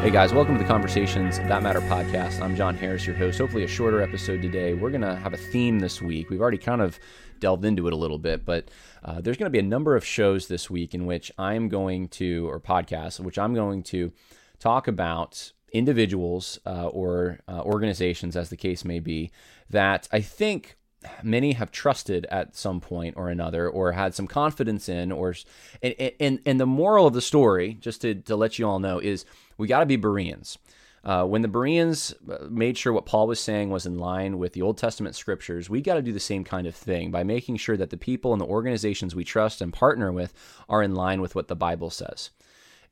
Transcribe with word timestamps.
Hey 0.00 0.10
guys, 0.10 0.32
welcome 0.32 0.54
to 0.54 0.62
the 0.62 0.66
Conversations 0.66 1.36
That 1.40 1.62
Matter 1.62 1.82
podcast. 1.82 2.40
I'm 2.40 2.56
John 2.56 2.74
Harris, 2.74 3.06
your 3.06 3.14
host. 3.14 3.36
Hopefully, 3.36 3.64
a 3.64 3.68
shorter 3.68 4.00
episode 4.00 4.40
today. 4.40 4.72
We're 4.72 4.88
going 4.88 5.02
to 5.02 5.14
have 5.14 5.34
a 5.34 5.36
theme 5.36 5.78
this 5.78 6.00
week. 6.00 6.30
We've 6.30 6.40
already 6.40 6.56
kind 6.56 6.80
of 6.80 6.98
delved 7.38 7.66
into 7.66 7.86
it 7.86 7.92
a 7.92 7.96
little 7.96 8.16
bit, 8.16 8.46
but 8.46 8.70
uh, 9.04 9.20
there's 9.20 9.36
going 9.36 9.44
to 9.44 9.50
be 9.50 9.58
a 9.58 9.62
number 9.62 9.96
of 9.96 10.02
shows 10.02 10.48
this 10.48 10.70
week 10.70 10.94
in 10.94 11.04
which 11.04 11.30
I'm 11.36 11.68
going 11.68 12.08
to, 12.08 12.48
or 12.48 12.58
podcasts, 12.58 13.20
which 13.20 13.38
I'm 13.38 13.52
going 13.52 13.82
to 13.84 14.10
talk 14.58 14.88
about 14.88 15.52
individuals 15.70 16.58
uh, 16.64 16.86
or 16.86 17.40
uh, 17.46 17.60
organizations, 17.60 18.36
as 18.36 18.48
the 18.48 18.56
case 18.56 18.86
may 18.86 19.00
be, 19.00 19.30
that 19.68 20.08
I 20.10 20.22
think 20.22 20.78
many 21.22 21.52
have 21.52 21.70
trusted 21.70 22.26
at 22.30 22.56
some 22.56 22.80
point 22.80 23.16
or 23.16 23.28
another 23.28 23.68
or 23.68 23.92
had 23.92 24.14
some 24.14 24.26
confidence 24.26 24.88
in 24.88 25.10
or 25.10 25.34
and 25.82 25.94
and, 26.20 26.40
and 26.44 26.60
the 26.60 26.66
moral 26.66 27.06
of 27.06 27.14
the 27.14 27.22
story 27.22 27.74
just 27.80 28.02
to, 28.02 28.14
to 28.14 28.36
let 28.36 28.58
you 28.58 28.68
all 28.68 28.78
know 28.78 28.98
is 28.98 29.24
we 29.60 29.68
got 29.68 29.80
to 29.80 29.86
be 29.86 29.96
bereans. 29.96 30.58
Uh, 31.02 31.24
when 31.24 31.40
the 31.40 31.48
bereans 31.48 32.12
uh, 32.30 32.44
made 32.50 32.76
sure 32.76 32.92
what 32.92 33.06
paul 33.06 33.26
was 33.26 33.40
saying 33.40 33.70
was 33.70 33.86
in 33.86 33.98
line 33.98 34.36
with 34.36 34.52
the 34.52 34.60
old 34.60 34.76
testament 34.76 35.16
scriptures 35.16 35.70
we 35.70 35.80
got 35.80 35.94
to 35.94 36.02
do 36.02 36.12
the 36.12 36.20
same 36.20 36.44
kind 36.44 36.66
of 36.66 36.74
thing 36.74 37.10
by 37.10 37.24
making 37.24 37.56
sure 37.56 37.74
that 37.74 37.88
the 37.88 37.96
people 37.96 38.32
and 38.34 38.40
the 38.40 38.46
organizations 38.46 39.14
we 39.14 39.24
trust 39.24 39.62
and 39.62 39.72
partner 39.72 40.12
with 40.12 40.34
are 40.68 40.82
in 40.82 40.94
line 40.94 41.22
with 41.22 41.34
what 41.34 41.48
the 41.48 41.56
bible 41.56 41.88
says. 41.88 42.30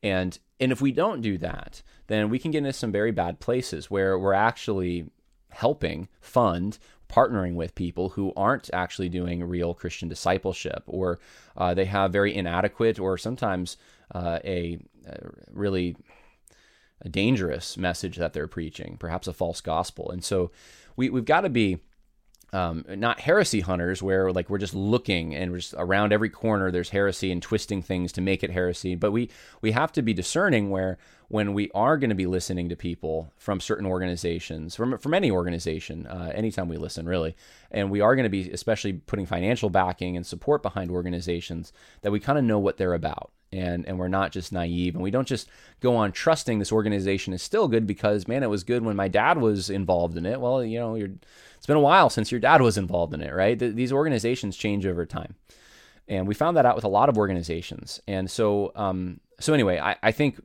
And 0.02 0.38
and 0.58 0.72
if 0.72 0.80
we 0.80 0.90
don't 0.90 1.20
do 1.20 1.36
that 1.38 1.82
then 2.06 2.30
we 2.30 2.38
can 2.38 2.50
get 2.50 2.58
into 2.58 2.72
some 2.72 2.92
very 2.92 3.10
bad 3.10 3.40
places 3.40 3.90
where 3.90 4.18
we're 4.18 4.32
actually 4.32 5.10
helping 5.50 6.08
fund 6.20 6.78
partnering 7.08 7.54
with 7.54 7.74
people 7.74 8.10
who 8.10 8.32
aren't 8.36 8.70
actually 8.72 9.08
doing 9.08 9.42
real 9.42 9.74
Christian 9.74 10.08
discipleship, 10.08 10.82
or 10.86 11.18
uh, 11.56 11.74
they 11.74 11.86
have 11.86 12.12
very 12.12 12.34
inadequate, 12.34 12.98
or 12.98 13.16
sometimes 13.16 13.76
uh, 14.14 14.38
a, 14.44 14.78
a, 15.06 15.18
really 15.50 15.96
a 17.02 17.08
dangerous 17.08 17.76
message 17.76 18.16
that 18.16 18.32
they're 18.32 18.46
preaching, 18.46 18.96
perhaps 18.98 19.28
a 19.28 19.32
false 19.32 19.60
gospel. 19.60 20.10
And 20.10 20.24
so 20.24 20.50
we, 20.96 21.10
we've 21.10 21.24
got 21.24 21.42
to 21.42 21.48
be 21.48 21.78
um, 22.52 22.84
not 22.88 23.20
heresy 23.20 23.60
hunters 23.60 24.02
where 24.02 24.32
like 24.32 24.48
we're 24.48 24.58
just 24.58 24.74
looking 24.74 25.34
and 25.34 25.50
we're 25.52 25.58
just 25.58 25.74
around 25.76 26.12
every 26.12 26.30
corner 26.30 26.70
there's 26.70 26.90
heresy 26.90 27.30
and 27.30 27.42
twisting 27.42 27.82
things 27.82 28.12
to 28.12 28.20
make 28.20 28.42
it 28.42 28.50
heresy. 28.50 28.94
But 28.94 29.12
we 29.12 29.30
we 29.60 29.72
have 29.72 29.92
to 29.92 30.02
be 30.02 30.14
discerning 30.14 30.70
where 30.70 30.98
when 31.28 31.52
we 31.52 31.70
are 31.74 31.98
going 31.98 32.08
to 32.08 32.16
be 32.16 32.26
listening 32.26 32.70
to 32.70 32.76
people 32.76 33.30
from 33.36 33.60
certain 33.60 33.84
organizations 33.84 34.74
from 34.74 34.96
from 34.96 35.12
any 35.12 35.30
organization 35.30 36.06
uh, 36.06 36.32
anytime 36.34 36.68
we 36.68 36.78
listen 36.78 37.06
really. 37.06 37.36
And 37.70 37.90
we 37.90 38.00
are 38.00 38.16
going 38.16 38.24
to 38.24 38.30
be 38.30 38.50
especially 38.50 38.94
putting 38.94 39.26
financial 39.26 39.68
backing 39.68 40.16
and 40.16 40.26
support 40.26 40.62
behind 40.62 40.90
organizations 40.90 41.72
that 42.00 42.12
we 42.12 42.20
kind 42.20 42.38
of 42.38 42.44
know 42.44 42.58
what 42.58 42.78
they're 42.78 42.94
about. 42.94 43.30
And 43.52 43.86
and 43.86 43.98
we're 43.98 44.08
not 44.08 44.32
just 44.32 44.52
naive 44.52 44.94
and 44.94 45.02
we 45.02 45.10
don't 45.10 45.28
just 45.28 45.48
go 45.80 45.96
on 45.96 46.12
trusting 46.12 46.58
this 46.58 46.72
organization 46.72 47.34
is 47.34 47.42
still 47.42 47.68
good 47.68 47.86
because 47.86 48.26
man 48.26 48.42
it 48.42 48.50
was 48.50 48.64
good 48.64 48.84
when 48.84 48.96
my 48.96 49.08
dad 49.08 49.38
was 49.38 49.68
involved 49.68 50.16
in 50.16 50.24
it. 50.24 50.40
Well 50.40 50.64
you 50.64 50.78
know 50.78 50.94
you're 50.94 51.10
it's 51.58 51.66
been 51.66 51.76
a 51.76 51.80
while 51.80 52.08
since 52.08 52.32
your 52.32 52.40
dad 52.40 52.62
was 52.62 52.78
involved 52.78 53.12
in 53.12 53.20
it, 53.20 53.34
right? 53.34 53.58
Th- 53.58 53.74
these 53.74 53.92
organizations 53.92 54.56
change 54.56 54.86
over 54.86 55.04
time. 55.04 55.34
And 56.08 56.26
we 56.26 56.34
found 56.34 56.56
that 56.56 56.64
out 56.64 56.74
with 56.74 56.84
a 56.84 56.88
lot 56.88 57.10
of 57.10 57.18
organizations. 57.18 58.00
And 58.08 58.30
so, 58.30 58.72
um, 58.74 59.20
so 59.40 59.52
anyway, 59.52 59.78
I, 59.78 59.96
I, 60.02 60.12
think 60.12 60.40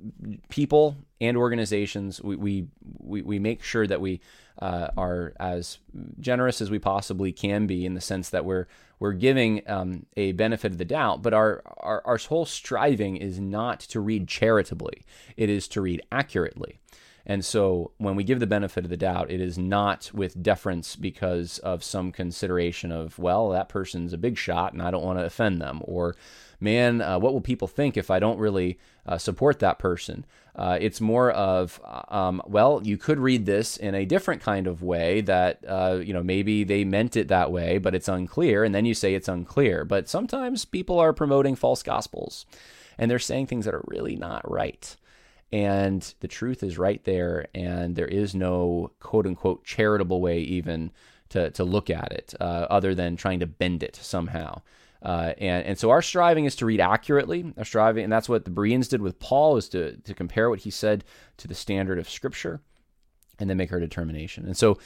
people 0.50 0.98
and 1.22 1.38
organizations, 1.38 2.22
we, 2.22 2.68
we, 3.00 3.22
we, 3.22 3.40
make 3.40 3.64
sure 3.64 3.88
that 3.88 4.02
we 4.02 4.20
uh, 4.62 4.90
are 4.98 5.34
as 5.40 5.78
generous 6.20 6.60
as 6.60 6.70
we 6.70 6.80
possibly 6.80 7.32
can 7.32 7.66
be 7.66 7.86
in 7.86 7.94
the 7.94 8.02
sense 8.02 8.30
that 8.32 8.44
we're, 8.44 8.68
we're 9.00 9.14
giving 9.14 9.62
um, 9.68 10.06
a 10.18 10.34
benefit 10.34 10.74
of 10.74 10.78
the 10.78 10.86
doubt, 10.86 11.22
but 11.22 11.34
our, 11.34 11.62
our, 11.78 12.02
our 12.06 12.18
whole 12.18 12.46
striving 12.46 13.16
is 13.16 13.40
not 13.40 13.80
to 13.80 14.02
read 14.02 14.28
charitably, 14.28 15.04
it 15.38 15.50
is 15.50 15.68
to 15.70 15.82
read 15.82 16.02
accurately. 16.12 16.80
And 17.26 17.46
so 17.46 17.92
when 17.98 18.16
we 18.16 18.24
give 18.24 18.40
the 18.40 18.48
benefit 18.48 18.84
of 18.84 18.90
the 18.90 18.98
doubt, 18.98 19.32
it 19.32 19.40
is 19.40 19.58
not 19.58 20.12
with 20.14 20.44
deference 20.44 20.96
because 20.96 21.58
of 21.60 21.84
some 21.84 22.12
consideration 22.12 22.92
of, 22.92 23.18
well, 23.18 23.50
that 23.50 23.70
person's 23.70 24.12
a 24.12 24.18
big 24.18 24.38
shot 24.38 24.74
and 24.74 24.82
I 24.82 24.92
don't 24.92 25.06
want 25.06 25.20
to 25.20 25.26
offend 25.26 25.62
them. 25.62 25.82
Or, 25.86 26.16
man, 26.60 27.02
uh, 27.02 27.20
what 27.20 27.32
will 27.34 27.42
people 27.42 27.68
think 27.68 27.96
if 27.96 28.12
I 28.12 28.20
don't 28.20 28.40
really 28.40 28.78
uh, 29.06 29.18
support 29.18 29.60
that 29.60 29.80
person? 29.80 30.26
Uh, 30.56 30.78
it's 30.82 31.00
more 31.00 31.32
of, 31.32 31.80
uh, 31.86 32.04
um, 32.10 32.42
well, 32.46 32.82
you 32.84 32.98
could 32.98 33.20
read 33.20 33.46
this 33.46 33.78
in 33.78 33.96
a 33.96 34.06
different 34.06 34.42
kind 34.42 34.68
of 34.68 34.84
way 34.84 35.22
that, 35.22 35.64
uh, 35.66 36.00
you 36.04 36.14
know, 36.14 36.24
maybe 36.24 36.66
they 36.66 36.84
meant 36.84 37.16
it 37.16 37.30
that 37.30 37.52
way, 37.52 37.78
but 37.78 37.96
it's 37.96 38.10
unclear. 38.10 38.66
And 38.66 38.76
then 38.76 38.86
you 38.86 38.94
say 38.94 39.16
it's 39.16 39.30
unclear. 39.30 39.86
But 39.86 40.10
sometimes 40.10 40.66
people 40.66 41.00
are 41.00 41.14
promoting 41.14 41.56
false 41.56 41.84
gospels 41.84 42.46
and 42.98 43.10
they're 43.10 43.18
saying 43.18 43.48
things 43.48 43.66
that 43.66 43.74
are 43.74 43.86
really 43.88 44.18
not 44.18 44.50
right 44.50 44.96
and 45.54 46.16
the 46.20 46.28
truth 46.28 46.64
is 46.64 46.80
right 46.80 47.04
there 47.04 47.46
and 47.54 47.96
there 47.96 48.08
is 48.08 48.34
no 48.34 48.92
quote 49.00 49.28
unquote 49.28 49.64
charitable 49.64 50.20
way 50.20 50.40
even 50.40 50.92
to, 51.30 51.52
to 51.52 51.64
look 51.64 51.92
at 51.92 52.12
it 52.12 52.34
uh, 52.42 52.66
other 52.72 52.96
than 52.96 53.16
trying 53.16 53.40
to 53.40 53.46
bend 53.46 53.84
it 53.84 53.96
somehow. 53.96 54.62
Uh, 55.04 55.34
and, 55.38 55.64
and 55.68 55.78
so 55.78 55.92
our 55.92 56.02
striving 56.02 56.46
is 56.46 56.56
to 56.56 56.66
read 56.66 56.82
accurately. 56.82 57.54
Our 57.56 57.66
striving 57.66 58.04
and 58.04 58.12
that's 58.12 58.28
what 58.28 58.46
the 58.46 58.52
bereans 58.52 58.88
did 58.88 59.04
with 59.04 59.20
paul 59.20 59.56
is 59.58 59.70
to, 59.70 59.96
to 59.98 60.14
compare 60.16 60.50
what 60.50 60.62
he 60.62 60.72
said 60.72 61.04
to 61.38 61.48
the 61.48 61.54
standard 61.54 62.00
of 62.00 62.10
scripture 62.10 62.60
and 63.38 63.48
then 63.48 63.58
make 63.58 63.72
our 63.72 63.80
determination. 63.80 64.46
And 64.46 64.58
so 64.58 64.80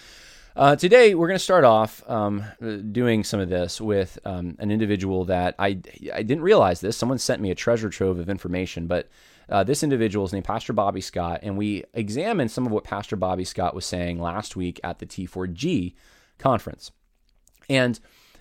uh, 0.58 0.76
today, 0.76 1.14
we're 1.14 1.28
going 1.28 1.38
to 1.38 1.44
start 1.44 1.64
off 1.64 2.04
um, 2.10 2.44
doing 2.92 3.24
some 3.24 3.40
of 3.40 3.48
this 3.48 3.80
with 3.80 4.18
um, 4.26 4.56
an 4.58 4.72
individual 4.72 5.26
that 5.26 5.54
I, 5.60 5.80
I 6.12 6.24
didn't 6.24 6.42
realize 6.42 6.82
this. 6.82 6.98
Someone 6.98 7.20
sent 7.20 7.44
me 7.44 7.52
a 7.52 7.56
treasure 7.56 7.90
trove 7.90 8.18
of 8.18 8.28
information, 8.28 8.88
but 8.88 9.08
uh, 9.50 9.64
this 9.64 9.84
individual 9.84 10.26
is 10.26 10.34
named 10.34 10.46
Pastor 10.46 10.74
Bobby 10.74 11.02
Scott, 11.02 11.40
and 11.44 11.58
we 11.58 11.84
examined 11.94 12.52
some 12.52 12.66
of 12.66 12.72
what 12.72 12.84
Pastor 12.84 13.16
Bobby 13.16 13.46
Scott 13.46 13.74
was 13.74 13.86
saying 13.86 14.20
last 14.20 14.56
week 14.56 14.80
at 14.84 15.00
the 15.00 15.06
T4G 15.06 15.94
conference. 16.38 16.92
And 17.70 18.00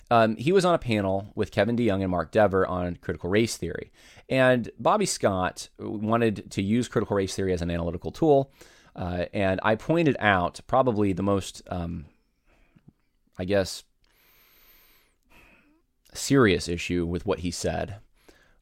um, 0.09 0.35
he 0.37 0.51
was 0.51 0.65
on 0.65 0.73
a 0.73 0.79
panel 0.79 1.31
with 1.35 1.51
Kevin 1.51 1.75
DeYoung 1.75 2.01
and 2.01 2.11
Mark 2.11 2.31
Dever 2.31 2.65
on 2.65 2.97
critical 2.97 3.29
race 3.29 3.57
theory. 3.57 3.91
And 4.29 4.69
Bobby 4.79 5.05
Scott 5.05 5.69
wanted 5.79 6.51
to 6.51 6.61
use 6.61 6.87
critical 6.87 7.15
race 7.15 7.35
theory 7.35 7.53
as 7.53 7.61
an 7.61 7.71
analytical 7.71 8.11
tool. 8.11 8.51
Uh, 8.95 9.25
and 9.33 9.59
I 9.63 9.75
pointed 9.75 10.15
out 10.19 10.59
probably 10.67 11.13
the 11.13 11.23
most, 11.23 11.61
um, 11.67 12.05
I 13.37 13.45
guess, 13.45 13.83
serious 16.13 16.67
issue 16.67 17.05
with 17.05 17.25
what 17.25 17.39
he 17.39 17.51
said 17.51 17.97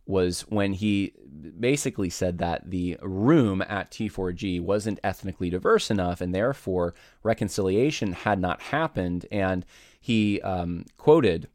was 0.05 0.41
when 0.41 0.73
he 0.73 1.13
basically 1.59 2.09
said 2.09 2.37
that 2.37 2.69
the 2.69 2.97
room 3.01 3.61
at 3.67 3.91
T4G 3.91 4.61
wasn't 4.61 4.99
ethnically 5.03 5.49
diverse 5.49 5.89
enough, 5.89 6.21
and 6.21 6.33
therefore 6.33 6.93
reconciliation 7.23 8.13
had 8.13 8.39
not 8.39 8.61
happened. 8.61 9.25
And 9.31 9.65
he 9.99 10.41
um, 10.41 10.85
quoted 10.97 11.49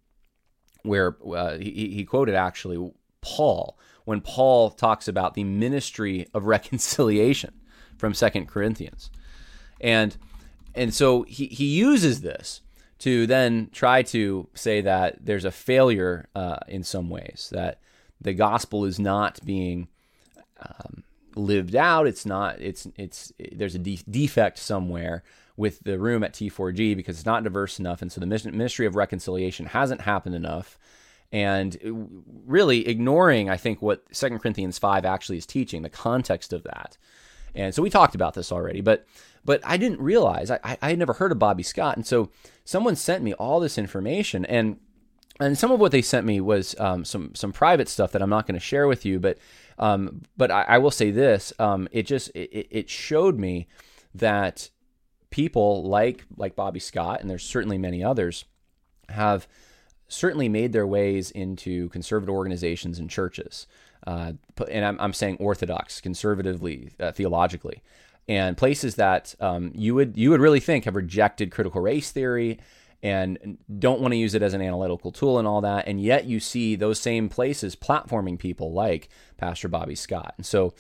where 0.83 1.17
uh, 1.35 1.59
he, 1.59 1.91
he 1.95 2.05
quoted 2.05 2.35
actually 2.35 2.93
Paul 3.21 3.79
when 4.05 4.21
Paul 4.21 4.71
talks 4.71 5.07
about 5.07 5.35
the 5.35 5.45
ministry 5.45 6.27
of 6.35 6.45
reconciliation 6.47 7.61
from 7.97 8.15
Second 8.15 8.49
Corinthians, 8.49 9.11
and 9.81 10.17
and 10.75 10.93
so 10.93 11.23
he 11.23 11.47
he 11.47 11.67
uses 11.67 12.23
this 12.23 12.63
to 12.99 13.27
then 13.27 13.69
try 13.73 14.03
to 14.03 14.49
say 14.55 14.81
that 14.83 15.25
there's 15.25 15.45
a 15.45 15.51
failure 15.51 16.29
uh, 16.35 16.59
in 16.69 16.83
some 16.83 17.09
ways 17.09 17.49
that 17.53 17.81
the 18.21 18.35
gospel 18.35 18.85
is 18.85 18.99
not 18.99 19.45
being 19.45 19.89
um, 20.61 21.05
lived 21.35 21.75
out. 21.75 22.07
It's 22.07 22.27
not. 22.27 22.61
It's 22.61 22.87
it's 22.97 23.33
there's 23.53 23.75
a 23.75 23.79
de- 23.79 24.05
defect 24.11 24.59
somewhere 24.59 25.23
with 25.57 25.81
the 25.85 25.99
room 25.99 26.25
at 26.25 26.33
T4G 26.33 26.97
because 26.97 27.17
it's 27.17 27.27
not 27.27 27.45
diverse 27.45 27.79
enough, 27.79 28.03
and 28.03 28.11
so 28.11 28.21
the 28.21 28.27
ministry 28.27 28.87
of 28.87 28.97
reconciliation 28.97 29.67
hasn't 29.67 30.03
happened 30.03 30.35
enough. 30.35 30.79
And 31.33 32.25
really 32.45 32.89
ignoring, 32.89 33.49
I 33.49 33.57
think, 33.57 33.81
what 33.81 34.03
Second 34.11 34.41
Corinthians 34.41 34.79
five 34.79 35.05
actually 35.05 35.39
is 35.39 35.47
teaching, 35.47 35.83
the 35.83 35.89
context 35.89 36.53
of 36.53 36.65
that. 36.65 36.99
And 37.55 37.73
so 37.73 37.83
we 37.83 37.91
talked 37.91 38.17
about 38.17 38.35
this 38.35 38.51
already, 38.51 38.81
but 38.81 39.07
but 39.45 39.61
I 39.65 39.77
didn't 39.77 40.01
realize 40.01 40.51
I, 40.51 40.77
I 40.83 40.91
had 40.91 40.99
never 40.99 41.15
heard 41.15 41.33
of 41.33 41.39
Bobby 41.39 41.63
Scott, 41.63 41.97
and 41.97 42.07
so 42.07 42.31
someone 42.65 42.97
sent 42.97 43.23
me 43.23 43.33
all 43.35 43.61
this 43.61 43.79
information, 43.79 44.45
and 44.45 44.79
and 45.41 45.59
some 45.59 45.73
of 45.73 45.81
what 45.81 45.91
they 45.91 46.03
sent 46.03 46.27
me 46.27 46.41
was 46.41 46.79
um, 46.79 47.05
some 47.05 47.35
some 47.35 47.53
private 47.53 47.89
stuff 47.89 48.13
that 48.13 48.23
I'm 48.23 48.31
not 48.31 48.47
going 48.47 48.55
to 48.59 48.65
share 48.65 48.87
with 48.87 49.05
you, 49.05 49.19
but 49.19 49.39
um, 49.79 50.23
but 50.37 50.51
I, 50.51 50.63
I, 50.63 50.79
will 50.79 50.91
say 50.91 51.11
this: 51.11 51.53
um, 51.59 51.89
it 51.91 52.03
just 52.03 52.31
it, 52.35 52.69
it 52.71 52.91
showed 52.91 53.39
me 53.39 53.67
that 54.15 54.69
people 55.31 55.85
like 55.85 56.25
like 56.37 56.55
Bobby 56.55 56.81
Scott, 56.81 57.21
and 57.21 57.31
there's 57.31 57.43
certainly 57.43 57.79
many 57.79 58.05
others, 58.05 58.45
have 59.09 59.49
certainly 60.09 60.49
made 60.49 60.73
their 60.73 60.87
ways 60.87 61.31
into 61.31 61.89
conservative 61.89 62.35
organizations 62.35 62.99
and 62.99 63.09
churches, 63.09 63.67
uh, 64.07 64.33
and 64.71 64.85
I'm, 64.85 65.01
I'm 65.01 65.13
saying 65.15 65.39
orthodox, 65.39 66.01
conservatively, 66.01 66.91
uh, 67.01 67.13
theologically, 67.13 67.83
and 68.29 68.57
places 68.57 68.97
that 68.97 69.35
um, 69.41 69.73
you 69.75 69.95
would 69.95 70.19
you 70.19 70.29
would 70.31 70.41
really 70.41 70.61
think 70.61 70.85
have 70.85 70.97
rejected 70.97 71.51
critical 71.51 71.81
race 71.81 72.11
theory 72.11 72.59
and 73.03 73.59
don't 73.79 74.01
want 74.01 74.13
to 74.13 74.19
use 74.19 74.35
it 74.35 74.43
as 74.43 74.55
an 74.55 74.61
analytical 74.61 75.11
tool 75.13 75.39
and 75.39 75.49
all 75.49 75.61
that. 75.63 75.89
And 75.89 76.01
yet 76.01 76.27
you 76.27 76.41
see 76.41 76.77
those 76.77 77.01
same 77.01 77.29
places 77.29 77.75
platforming 77.75 78.39
people 78.39 78.73
like 78.73 79.09
Pastor 79.37 79.69
Bobby 79.69 79.95
Scott. 79.95 80.35
And 80.37 80.45
so 80.45 80.75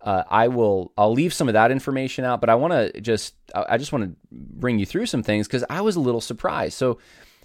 uh, 0.00 0.24
I 0.28 0.48
will 0.48 0.92
I'll 0.96 1.12
leave 1.12 1.34
some 1.34 1.48
of 1.48 1.54
that 1.54 1.70
information 1.70 2.24
out, 2.24 2.40
but 2.40 2.48
I 2.48 2.54
want 2.54 2.72
to 2.72 3.00
just 3.00 3.34
I 3.54 3.76
just 3.76 3.92
want 3.92 4.04
to 4.04 4.16
bring 4.30 4.78
you 4.78 4.86
through 4.86 5.06
some 5.06 5.22
things 5.22 5.46
because 5.46 5.64
I 5.68 5.80
was 5.80 5.96
a 5.96 6.00
little 6.00 6.20
surprised. 6.20 6.74
So 6.74 6.98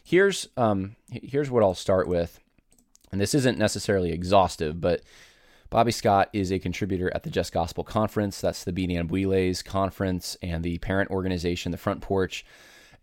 here's 0.04 0.48
um, 0.58 0.96
here's 1.12 1.50
what 1.50 1.64
I'll 1.64 1.74
start 1.74 2.08
with, 2.08 2.40
and 3.12 3.20
this 3.20 3.34
isn't 3.34 3.58
necessarily 3.58 4.12
exhaustive, 4.12 4.80
but 4.80 5.02
Bobby 5.72 5.92
Scott 5.92 6.30
is 6.34 6.52
a 6.52 6.60
contributor 6.60 7.10
at 7.16 7.24
the 7.24 7.30
Just 7.30 7.54
Gospel 7.54 7.86
Conference. 7.86 8.42
That's 8.42 8.66
the 8.66 8.74
Beanie 8.74 9.00
and 9.00 9.66
conference 9.66 10.38
and 10.42 10.64
the 10.64 10.78
parent 10.80 11.10
organization, 11.10 11.72
the 11.72 11.78
Front 11.78 12.02
Porch. 12.02 12.46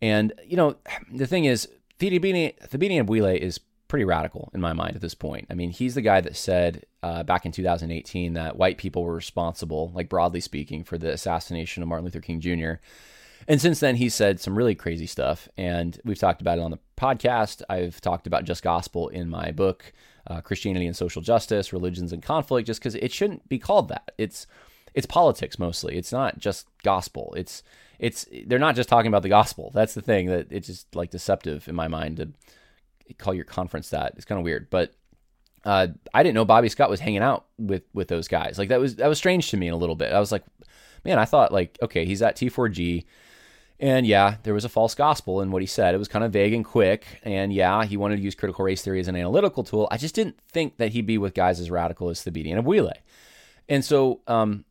And 0.01 0.33
you 0.45 0.57
know 0.57 0.77
the 1.13 1.27
thing 1.27 1.45
is, 1.45 1.69
Thabiti 1.99 2.55
Anyabwile 2.61 3.39
is 3.39 3.61
pretty 3.89 4.05
radical 4.05 4.51
in 4.55 4.61
my 4.61 4.73
mind 4.73 4.95
at 4.95 5.01
this 5.01 5.15
point. 5.15 5.47
I 5.51 5.55
mean, 5.55 5.71
he's 5.71 5.95
the 5.95 6.03
guy 6.03 6.21
that 6.21 6.37
said 6.37 6.85
uh, 7.03 7.23
back 7.23 7.47
in 7.47 7.53
2018 7.53 8.35
that 8.35 8.57
white 8.57 8.79
people 8.79 9.03
were 9.03 9.15
responsible, 9.15 9.91
like 9.95 10.09
broadly 10.09 10.41
speaking, 10.41 10.85
for 10.85 10.99
the 10.99 11.11
assassination 11.11 11.83
of 11.83 11.89
Martin 11.89 12.05
Luther 12.05 12.21
King 12.21 12.41
Jr. 12.41 12.75
And 13.47 13.61
since 13.61 13.81
then, 13.81 13.97
he's 13.97 14.15
said 14.15 14.41
some 14.41 14.57
really 14.57 14.75
crazy 14.75 15.07
stuff. 15.07 15.49
And 15.57 15.99
we've 16.05 16.19
talked 16.19 16.43
about 16.43 16.59
it 16.59 16.63
on 16.63 16.71
the 16.71 16.79
podcast. 16.99 17.63
I've 17.69 18.01
talked 18.01 18.27
about 18.27 18.45
Just 18.45 18.63
Gospel 18.63 19.09
in 19.09 19.31
my 19.31 19.53
book, 19.53 19.93
uh, 20.27 20.43
Christianity 20.43 20.87
and 20.87 20.97
Social 20.97 21.23
Justice, 21.23 21.73
Religions 21.73 22.13
and 22.13 22.23
Conflict, 22.23 22.67
just 22.67 22.81
because 22.81 22.95
it 22.97 23.11
shouldn't 23.11 23.49
be 23.49 23.59
called 23.59 23.89
that. 23.89 24.13
It's 24.19 24.47
it's 24.95 25.07
politics 25.07 25.59
mostly. 25.59 25.97
It's 25.97 26.13
not 26.13 26.39
just 26.39 26.67
gospel. 26.83 27.33
It's 27.37 27.63
it's 27.99 28.27
they're 28.47 28.59
not 28.59 28.77
just 28.77 28.89
talking 28.89 29.09
about 29.09 29.23
the 29.23 29.29
gospel. 29.29 29.71
That's 29.75 29.95
the 29.95 30.03
thing 30.03 30.27
that 30.27 30.49
it's 30.51 30.67
just 30.67 30.95
like 30.95 31.11
deceptive 31.11 31.69
in 31.69 31.75
my 31.75 31.89
mind 31.89 32.19
to 32.19 33.15
call 33.15 33.35
your 33.35 33.45
conference 33.45 33.91
that. 33.91 34.13
It's 34.17 34.25
kind 34.25 34.39
of 34.39 34.45
weird, 34.45 34.71
but 34.71 34.93
uh, 35.65 35.89
I 36.15 36.23
didn't 36.23 36.35
know 36.35 36.45
Bobby 36.45 36.69
Scott 36.69 36.91
was 36.91 37.01
hanging 37.01 37.23
out 37.23 37.47
with 37.59 37.83
with 37.93 38.09
those 38.09 38.29
guys. 38.29 38.59
Like 38.59 38.69
that 38.69 38.81
was 38.81 38.97
that 38.97 39.09
was 39.09 39.19
strange 39.19 39.51
to 39.51 39.57
me 39.57 39.69
in 39.69 39.75
a 39.75 39.79
little 39.79 39.97
bit. 39.97 40.13
I 40.13 40.21
was 40.21 40.33
like, 40.33 40.45
man, 41.05 41.19
I 41.19 41.25
thought 41.25 41.53
like, 41.53 41.79
okay, 41.83 42.05
he's 42.05 42.23
at 42.23 42.37
T4G, 42.37 43.05
and 43.81 44.07
yeah, 44.07 44.37
there 44.45 44.55
was 44.55 44.65
a 44.65 44.69
false 44.69 44.95
gospel 44.95 45.41
in 45.41 45.51
what 45.51 45.63
he 45.63 45.67
said. 45.67 45.95
It 45.95 45.99
was 45.99 46.09
kind 46.09 46.25
of 46.25 46.33
vague 46.33 46.53
and 46.53 46.65
quick, 46.65 47.21
and 47.23 47.53
yeah, 47.53 47.85
he 47.85 47.97
wanted 47.97 48.17
to 48.17 48.23
use 48.23 48.35
critical 48.35 48.65
race 48.65 48.83
theory 48.83 49.01
as 49.01 49.09
an 49.09 49.17
analytical 49.17 49.65
tool. 49.65 49.89
I 49.91 49.97
just 49.97 50.15
didn't 50.15 50.39
think 50.53 50.77
that 50.77 50.93
he'd 50.93 51.07
be 51.07 51.19
with 51.19 51.35
guys 51.35 51.59
as 51.61 51.71
radical 51.71 52.09
as 52.09 52.25
Thabiti 52.25 52.53
Anyabwile. 52.53 52.93
And 53.69 53.85
so, 53.85 54.21
um, 54.27 54.65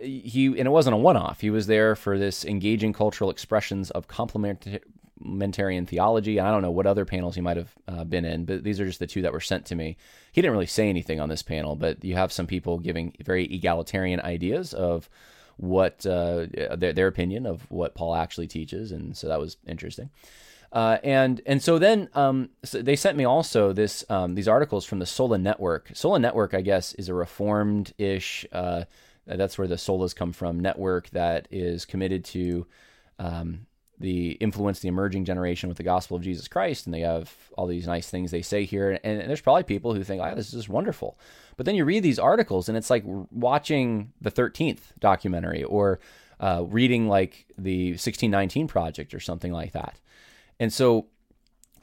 he 0.00 0.46
and 0.46 0.66
it 0.66 0.70
wasn't 0.70 0.94
a 0.94 0.98
one-off. 0.98 1.40
He 1.40 1.50
was 1.50 1.66
there 1.66 1.94
for 1.94 2.18
this 2.18 2.44
engaging 2.44 2.92
cultural 2.92 3.30
expressions 3.30 3.90
of 3.90 4.08
complementarian 4.08 5.86
theology. 5.86 6.40
I 6.40 6.50
don't 6.50 6.62
know 6.62 6.70
what 6.70 6.86
other 6.86 7.04
panels 7.04 7.34
he 7.34 7.40
might 7.40 7.56
have 7.56 7.74
uh, 7.86 8.04
been 8.04 8.24
in, 8.24 8.44
but 8.44 8.64
these 8.64 8.80
are 8.80 8.86
just 8.86 8.98
the 8.98 9.06
two 9.06 9.22
that 9.22 9.32
were 9.32 9.40
sent 9.40 9.66
to 9.66 9.74
me. 9.74 9.96
He 10.32 10.40
didn't 10.40 10.52
really 10.52 10.66
say 10.66 10.88
anything 10.88 11.20
on 11.20 11.28
this 11.28 11.42
panel, 11.42 11.76
but 11.76 12.04
you 12.04 12.14
have 12.14 12.32
some 12.32 12.46
people 12.46 12.78
giving 12.78 13.14
very 13.24 13.44
egalitarian 13.44 14.20
ideas 14.20 14.72
of 14.72 15.08
what 15.56 16.06
uh, 16.06 16.46
their, 16.76 16.92
their 16.92 17.06
opinion 17.06 17.46
of 17.46 17.70
what 17.70 17.94
Paul 17.94 18.14
actually 18.14 18.46
teaches, 18.46 18.92
and 18.92 19.16
so 19.16 19.28
that 19.28 19.38
was 19.38 19.58
interesting. 19.66 20.10
Uh, 20.72 20.98
and 21.02 21.40
and 21.46 21.60
so 21.60 21.78
then 21.78 22.08
um, 22.14 22.48
so 22.62 22.80
they 22.80 22.96
sent 22.96 23.16
me 23.16 23.24
also 23.24 23.72
this 23.72 24.04
um, 24.08 24.36
these 24.36 24.48
articles 24.48 24.84
from 24.84 25.00
the 25.00 25.06
Sola 25.06 25.36
Network. 25.36 25.90
Sola 25.94 26.18
Network, 26.18 26.54
I 26.54 26.60
guess, 26.60 26.94
is 26.94 27.08
a 27.08 27.14
reformed 27.14 27.92
ish. 27.98 28.46
Uh, 29.30 29.36
that's 29.36 29.56
where 29.56 29.68
the 29.68 29.76
Solas 29.76 30.14
come 30.14 30.32
from. 30.32 30.58
Network 30.58 31.08
that 31.10 31.46
is 31.50 31.84
committed 31.84 32.24
to 32.26 32.66
um, 33.18 33.66
the 34.00 34.32
influence 34.32 34.80
the 34.80 34.88
emerging 34.88 35.26
generation 35.26 35.68
with 35.68 35.76
the 35.76 35.84
gospel 35.84 36.16
of 36.16 36.22
Jesus 36.22 36.48
Christ, 36.48 36.86
and 36.86 36.94
they 36.94 37.00
have 37.00 37.32
all 37.56 37.66
these 37.66 37.86
nice 37.86 38.08
things 38.08 38.30
they 38.30 38.42
say 38.42 38.64
here. 38.64 38.90
And, 39.04 39.20
and 39.20 39.28
there's 39.28 39.42
probably 39.42 39.62
people 39.62 39.94
who 39.94 40.02
think, 40.02 40.22
"Oh, 40.22 40.34
this 40.34 40.54
is 40.54 40.68
wonderful," 40.68 41.18
but 41.56 41.66
then 41.66 41.74
you 41.74 41.84
read 41.84 42.02
these 42.02 42.18
articles, 42.18 42.68
and 42.68 42.76
it's 42.76 42.90
like 42.90 43.04
watching 43.06 44.12
the 44.20 44.30
Thirteenth 44.30 44.92
documentary 44.98 45.62
or 45.62 46.00
uh, 46.40 46.64
reading 46.66 47.08
like 47.08 47.44
the 47.58 47.90
1619 47.90 48.66
Project 48.66 49.12
or 49.12 49.20
something 49.20 49.52
like 49.52 49.72
that. 49.72 50.00
And 50.58 50.72
so, 50.72 51.06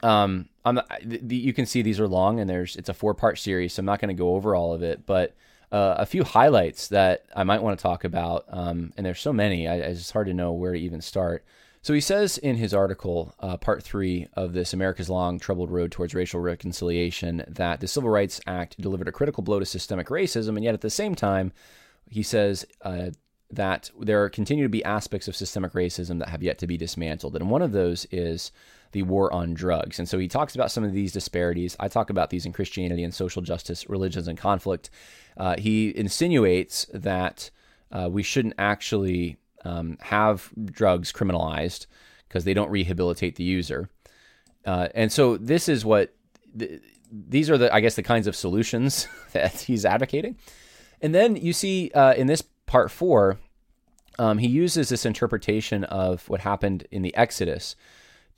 um, 0.02 0.48
I'm, 0.64 0.80
the, 1.04 1.36
you 1.36 1.52
can 1.52 1.66
see 1.66 1.82
these 1.82 2.00
are 2.00 2.08
long, 2.08 2.40
and 2.40 2.50
there's 2.50 2.74
it's 2.74 2.88
a 2.88 2.94
four 2.94 3.14
part 3.14 3.38
series, 3.38 3.74
so 3.74 3.80
I'm 3.80 3.86
not 3.86 4.00
going 4.00 4.14
to 4.14 4.20
go 4.20 4.34
over 4.34 4.54
all 4.54 4.74
of 4.74 4.82
it, 4.82 5.06
but. 5.06 5.34
Uh, 5.70 5.96
a 5.98 6.06
few 6.06 6.24
highlights 6.24 6.88
that 6.88 7.26
I 7.36 7.44
might 7.44 7.62
want 7.62 7.78
to 7.78 7.82
talk 7.82 8.04
about, 8.04 8.46
um, 8.48 8.92
and 8.96 9.04
there's 9.04 9.20
so 9.20 9.34
many, 9.34 9.68
I, 9.68 9.74
it's 9.76 10.10
hard 10.10 10.26
to 10.28 10.34
know 10.34 10.52
where 10.52 10.72
to 10.72 10.78
even 10.78 11.02
start. 11.02 11.44
So 11.82 11.92
he 11.92 12.00
says 12.00 12.38
in 12.38 12.56
his 12.56 12.72
article, 12.72 13.34
uh, 13.38 13.56
part 13.58 13.82
three 13.82 14.28
of 14.32 14.52
this 14.52 14.72
America's 14.72 15.10
Long 15.10 15.38
Troubled 15.38 15.70
Road 15.70 15.92
Towards 15.92 16.14
Racial 16.14 16.40
Reconciliation, 16.40 17.44
that 17.46 17.80
the 17.80 17.86
Civil 17.86 18.10
Rights 18.10 18.40
Act 18.46 18.80
delivered 18.80 19.08
a 19.08 19.12
critical 19.12 19.42
blow 19.42 19.58
to 19.58 19.66
systemic 19.66 20.08
racism, 20.08 20.56
and 20.56 20.64
yet 20.64 20.74
at 20.74 20.80
the 20.80 20.90
same 20.90 21.14
time, 21.14 21.52
he 22.08 22.22
says 22.22 22.66
uh, 22.82 23.10
that 23.50 23.90
there 24.00 24.28
continue 24.30 24.64
to 24.64 24.70
be 24.70 24.84
aspects 24.84 25.28
of 25.28 25.36
systemic 25.36 25.72
racism 25.72 26.18
that 26.18 26.30
have 26.30 26.42
yet 26.42 26.58
to 26.58 26.66
be 26.66 26.76
dismantled. 26.76 27.36
And 27.36 27.50
one 27.50 27.62
of 27.62 27.72
those 27.72 28.06
is 28.10 28.52
the 28.92 29.02
war 29.02 29.32
on 29.32 29.54
drugs. 29.54 29.98
And 29.98 30.08
so 30.08 30.18
he 30.18 30.28
talks 30.28 30.54
about 30.54 30.70
some 30.70 30.84
of 30.84 30.92
these 30.92 31.12
disparities. 31.12 31.76
I 31.78 31.88
talk 31.88 32.10
about 32.10 32.30
these 32.30 32.46
in 32.46 32.52
Christianity 32.52 33.04
and 33.04 33.14
social 33.14 33.42
justice, 33.42 33.88
religions 33.88 34.28
and 34.28 34.38
conflict. 34.38 34.90
Uh, 35.36 35.56
he 35.58 35.96
insinuates 35.96 36.86
that 36.92 37.50
uh, 37.92 38.08
we 38.10 38.22
shouldn't 38.22 38.54
actually 38.58 39.36
um, 39.64 39.98
have 40.00 40.50
drugs 40.64 41.12
criminalized 41.12 41.86
because 42.26 42.44
they 42.44 42.54
don't 42.54 42.70
rehabilitate 42.70 43.36
the 43.36 43.44
user. 43.44 43.88
Uh, 44.64 44.88
and 44.94 45.10
so 45.10 45.36
this 45.36 45.68
is 45.68 45.84
what 45.84 46.14
th- 46.58 46.80
these 47.10 47.48
are 47.48 47.56
the 47.56 47.72
I 47.72 47.80
guess 47.80 47.94
the 47.94 48.02
kinds 48.02 48.26
of 48.26 48.36
solutions 48.36 49.08
that 49.32 49.60
he's 49.60 49.84
advocating. 49.84 50.36
And 51.00 51.14
then 51.14 51.36
you 51.36 51.52
see 51.52 51.90
uh, 51.94 52.14
in 52.14 52.26
this 52.26 52.42
part 52.66 52.90
four, 52.90 53.38
um, 54.18 54.38
he 54.38 54.48
uses 54.48 54.88
this 54.88 55.06
interpretation 55.06 55.84
of 55.84 56.28
what 56.28 56.40
happened 56.40 56.86
in 56.90 57.02
the 57.02 57.14
Exodus 57.16 57.76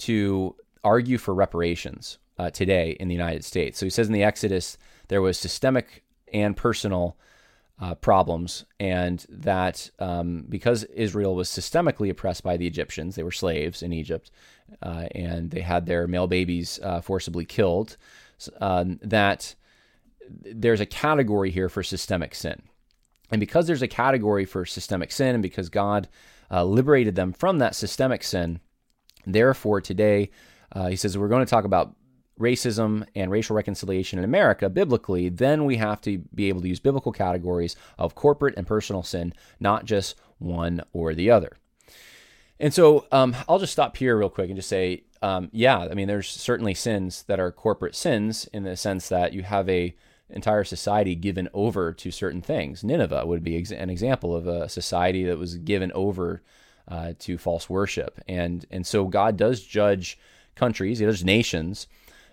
to 0.00 0.56
argue 0.82 1.18
for 1.18 1.34
reparations 1.34 2.18
uh, 2.38 2.50
today 2.50 2.96
in 3.00 3.08
the 3.08 3.14
United 3.14 3.44
States. 3.44 3.78
So 3.78 3.86
he 3.86 3.90
says 3.90 4.06
in 4.06 4.12
the 4.12 4.24
Exodus 4.24 4.78
there 5.08 5.22
was 5.22 5.38
systemic 5.38 6.04
and 6.32 6.56
personal 6.56 7.16
uh, 7.80 7.94
problems, 7.94 8.66
and 8.78 9.24
that 9.28 9.90
um, 9.98 10.44
because 10.48 10.84
Israel 10.84 11.34
was 11.34 11.48
systemically 11.48 12.10
oppressed 12.10 12.42
by 12.42 12.56
the 12.56 12.66
Egyptians, 12.66 13.14
they 13.14 13.22
were 13.22 13.30
slaves 13.30 13.82
in 13.82 13.92
Egypt, 13.92 14.30
uh, 14.82 15.06
and 15.14 15.50
they 15.50 15.62
had 15.62 15.86
their 15.86 16.06
male 16.06 16.26
babies 16.26 16.78
uh, 16.82 17.00
forcibly 17.00 17.44
killed, 17.44 17.96
um, 18.60 18.98
that 19.02 19.54
there's 20.28 20.80
a 20.80 20.86
category 20.86 21.50
here 21.50 21.68
for 21.68 21.82
systemic 21.82 22.34
sin. 22.34 22.62
And 23.30 23.40
because 23.40 23.66
there's 23.66 23.82
a 23.82 23.88
category 23.88 24.44
for 24.44 24.66
systemic 24.66 25.10
sin, 25.10 25.34
and 25.34 25.42
because 25.42 25.70
God 25.70 26.08
uh, 26.50 26.64
liberated 26.64 27.14
them 27.14 27.32
from 27.32 27.58
that 27.58 27.74
systemic 27.74 28.22
sin, 28.22 28.60
therefore 29.26 29.80
today, 29.80 30.30
uh, 30.72 30.88
he 30.88 30.96
says, 30.96 31.16
we're 31.16 31.28
going 31.28 31.44
to 31.44 31.50
talk 31.50 31.64
about 31.64 31.94
racism 32.38 33.06
and 33.14 33.30
racial 33.30 33.54
reconciliation 33.54 34.18
in 34.18 34.24
America 34.24 34.68
biblically, 34.70 35.28
then 35.28 35.64
we 35.66 35.76
have 35.76 36.00
to 36.00 36.18
be 36.34 36.48
able 36.48 36.62
to 36.62 36.68
use 36.68 36.80
biblical 36.80 37.12
categories 37.12 37.76
of 37.98 38.14
corporate 38.14 38.54
and 38.56 38.66
personal 38.66 39.02
sin, 39.02 39.32
not 39.60 39.84
just 39.84 40.16
one 40.38 40.80
or 40.92 41.14
the 41.14 41.30
other. 41.30 41.58
And 42.58 42.72
so 42.72 43.06
um, 43.12 43.36
I'll 43.48 43.58
just 43.58 43.72
stop 43.72 43.96
here 43.96 44.16
real 44.18 44.30
quick 44.30 44.48
and 44.48 44.56
just 44.56 44.68
say, 44.68 45.04
um, 45.22 45.50
yeah, 45.52 45.78
I 45.78 45.94
mean, 45.94 46.08
there's 46.08 46.28
certainly 46.28 46.74
sins 46.74 47.24
that 47.24 47.40
are 47.40 47.52
corporate 47.52 47.94
sins 47.94 48.48
in 48.52 48.64
the 48.64 48.76
sense 48.76 49.08
that 49.10 49.32
you 49.32 49.42
have 49.42 49.68
a 49.68 49.94
entire 50.30 50.64
society 50.64 51.14
given 51.14 51.48
over 51.52 51.92
to 51.92 52.10
certain 52.10 52.40
things. 52.40 52.84
Nineveh 52.84 53.26
would 53.26 53.42
be 53.42 53.56
an 53.56 53.90
example 53.90 54.34
of 54.34 54.46
a 54.46 54.68
society 54.68 55.24
that 55.24 55.38
was 55.38 55.56
given 55.56 55.90
over 55.92 56.42
uh, 56.90 57.12
to 57.20 57.38
false 57.38 57.70
worship, 57.70 58.20
and 58.28 58.66
and 58.70 58.86
so 58.86 59.06
God 59.06 59.36
does 59.36 59.62
judge 59.62 60.18
countries, 60.56 60.98
He 60.98 61.06
does 61.06 61.24
nations 61.24 61.86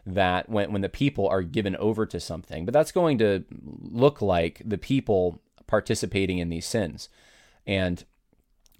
that 0.05 0.49
when, 0.49 0.71
when 0.71 0.81
the 0.81 0.89
people 0.89 1.27
are 1.27 1.41
given 1.41 1.75
over 1.75 2.05
to 2.05 2.19
something, 2.19 2.63
but 2.65 2.73
that's 2.73 2.93
going 2.93 3.17
to 3.17 3.43
look 3.51 4.21
like 4.21 4.61
the 4.63 4.77
people 4.77 5.41
participating 5.67 6.37
in 6.37 6.49
these 6.49 6.65
sins. 6.65 7.09
And 7.65 8.03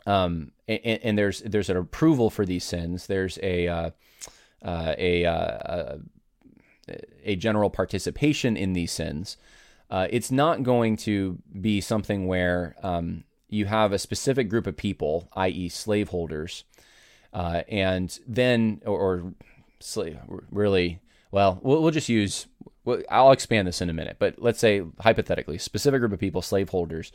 um, 0.06 0.54
and, 0.70 1.00
and, 1.04 1.18
there's 1.18 1.42
there's 1.42 1.70
an 1.70 1.76
approval 1.76 2.30
for 2.30 2.46
these 2.46 2.64
sins. 2.64 3.08
There's 3.08 3.38
a 3.44 3.68
uh, 3.68 3.90
uh, 4.62 4.96
a, 4.98 5.26
uh, 5.26 5.98
a 7.26 7.36
general 7.36 7.70
participation 7.70 8.56
in 8.56 8.72
these 8.72 8.94
sins. 8.94 9.36
Uh, 9.90 10.08
it's 10.10 10.32
not 10.32 10.64
going 10.64 10.96
to 10.98 11.40
be 11.60 11.82
something 11.82 12.26
where 12.26 12.76
um, 12.84 13.26
you 13.50 13.66
have 13.66 13.92
a 13.92 14.00
specific 14.00 14.50
group 14.50 14.68
of 14.68 14.76
people, 14.78 15.30
i.e., 15.34 15.70
slaveholders, 15.70 16.64
uh, 17.34 17.62
and 17.68 18.20
then 18.28 18.82
or, 18.86 19.00
or 19.00 19.34
slave 19.80 20.18
really 20.52 21.00
well, 21.32 21.60
we'll, 21.62 21.82
we'll 21.82 21.92
just 21.92 22.10
use, 22.10 22.48
I'll 23.10 23.32
expand 23.32 23.68
this 23.68 23.82
in 23.82 23.90
a 23.90 23.94
minute, 23.94 24.18
but 24.20 24.36
let's 24.42 24.60
say 24.60 24.82
hypothetically, 25.00 25.58
specific 25.58 26.00
group 26.00 26.14
of 26.14 26.20
people, 26.20 26.42
slaveholders, 26.42 27.12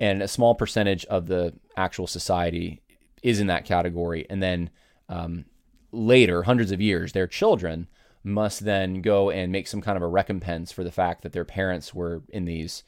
and 0.00 0.22
a 0.22 0.28
small 0.28 0.54
percentage 0.54 1.04
of 1.06 1.26
the 1.26 1.52
actual 1.76 2.06
society 2.06 2.82
is 3.22 3.40
in 3.40 3.46
that 3.46 3.64
category. 3.64 4.26
And 4.28 4.42
then 4.42 4.70
um, 5.08 5.44
later, 5.92 6.42
hundreds 6.42 6.72
of 6.72 6.80
years, 6.80 7.12
their 7.12 7.26
children 7.26 7.86
must 8.24 8.64
then 8.64 9.02
go 9.02 9.30
and 9.30 9.52
make 9.52 9.66
some 9.66 9.82
kind 9.82 9.96
of 9.96 10.02
a 10.02 10.08
recompense 10.08 10.72
for 10.72 10.82
the 10.82 10.90
fact 10.90 11.22
that 11.22 11.32
their 11.32 11.44
parents 11.44 11.94
were 11.94 12.22
in 12.30 12.46
these 12.46 12.82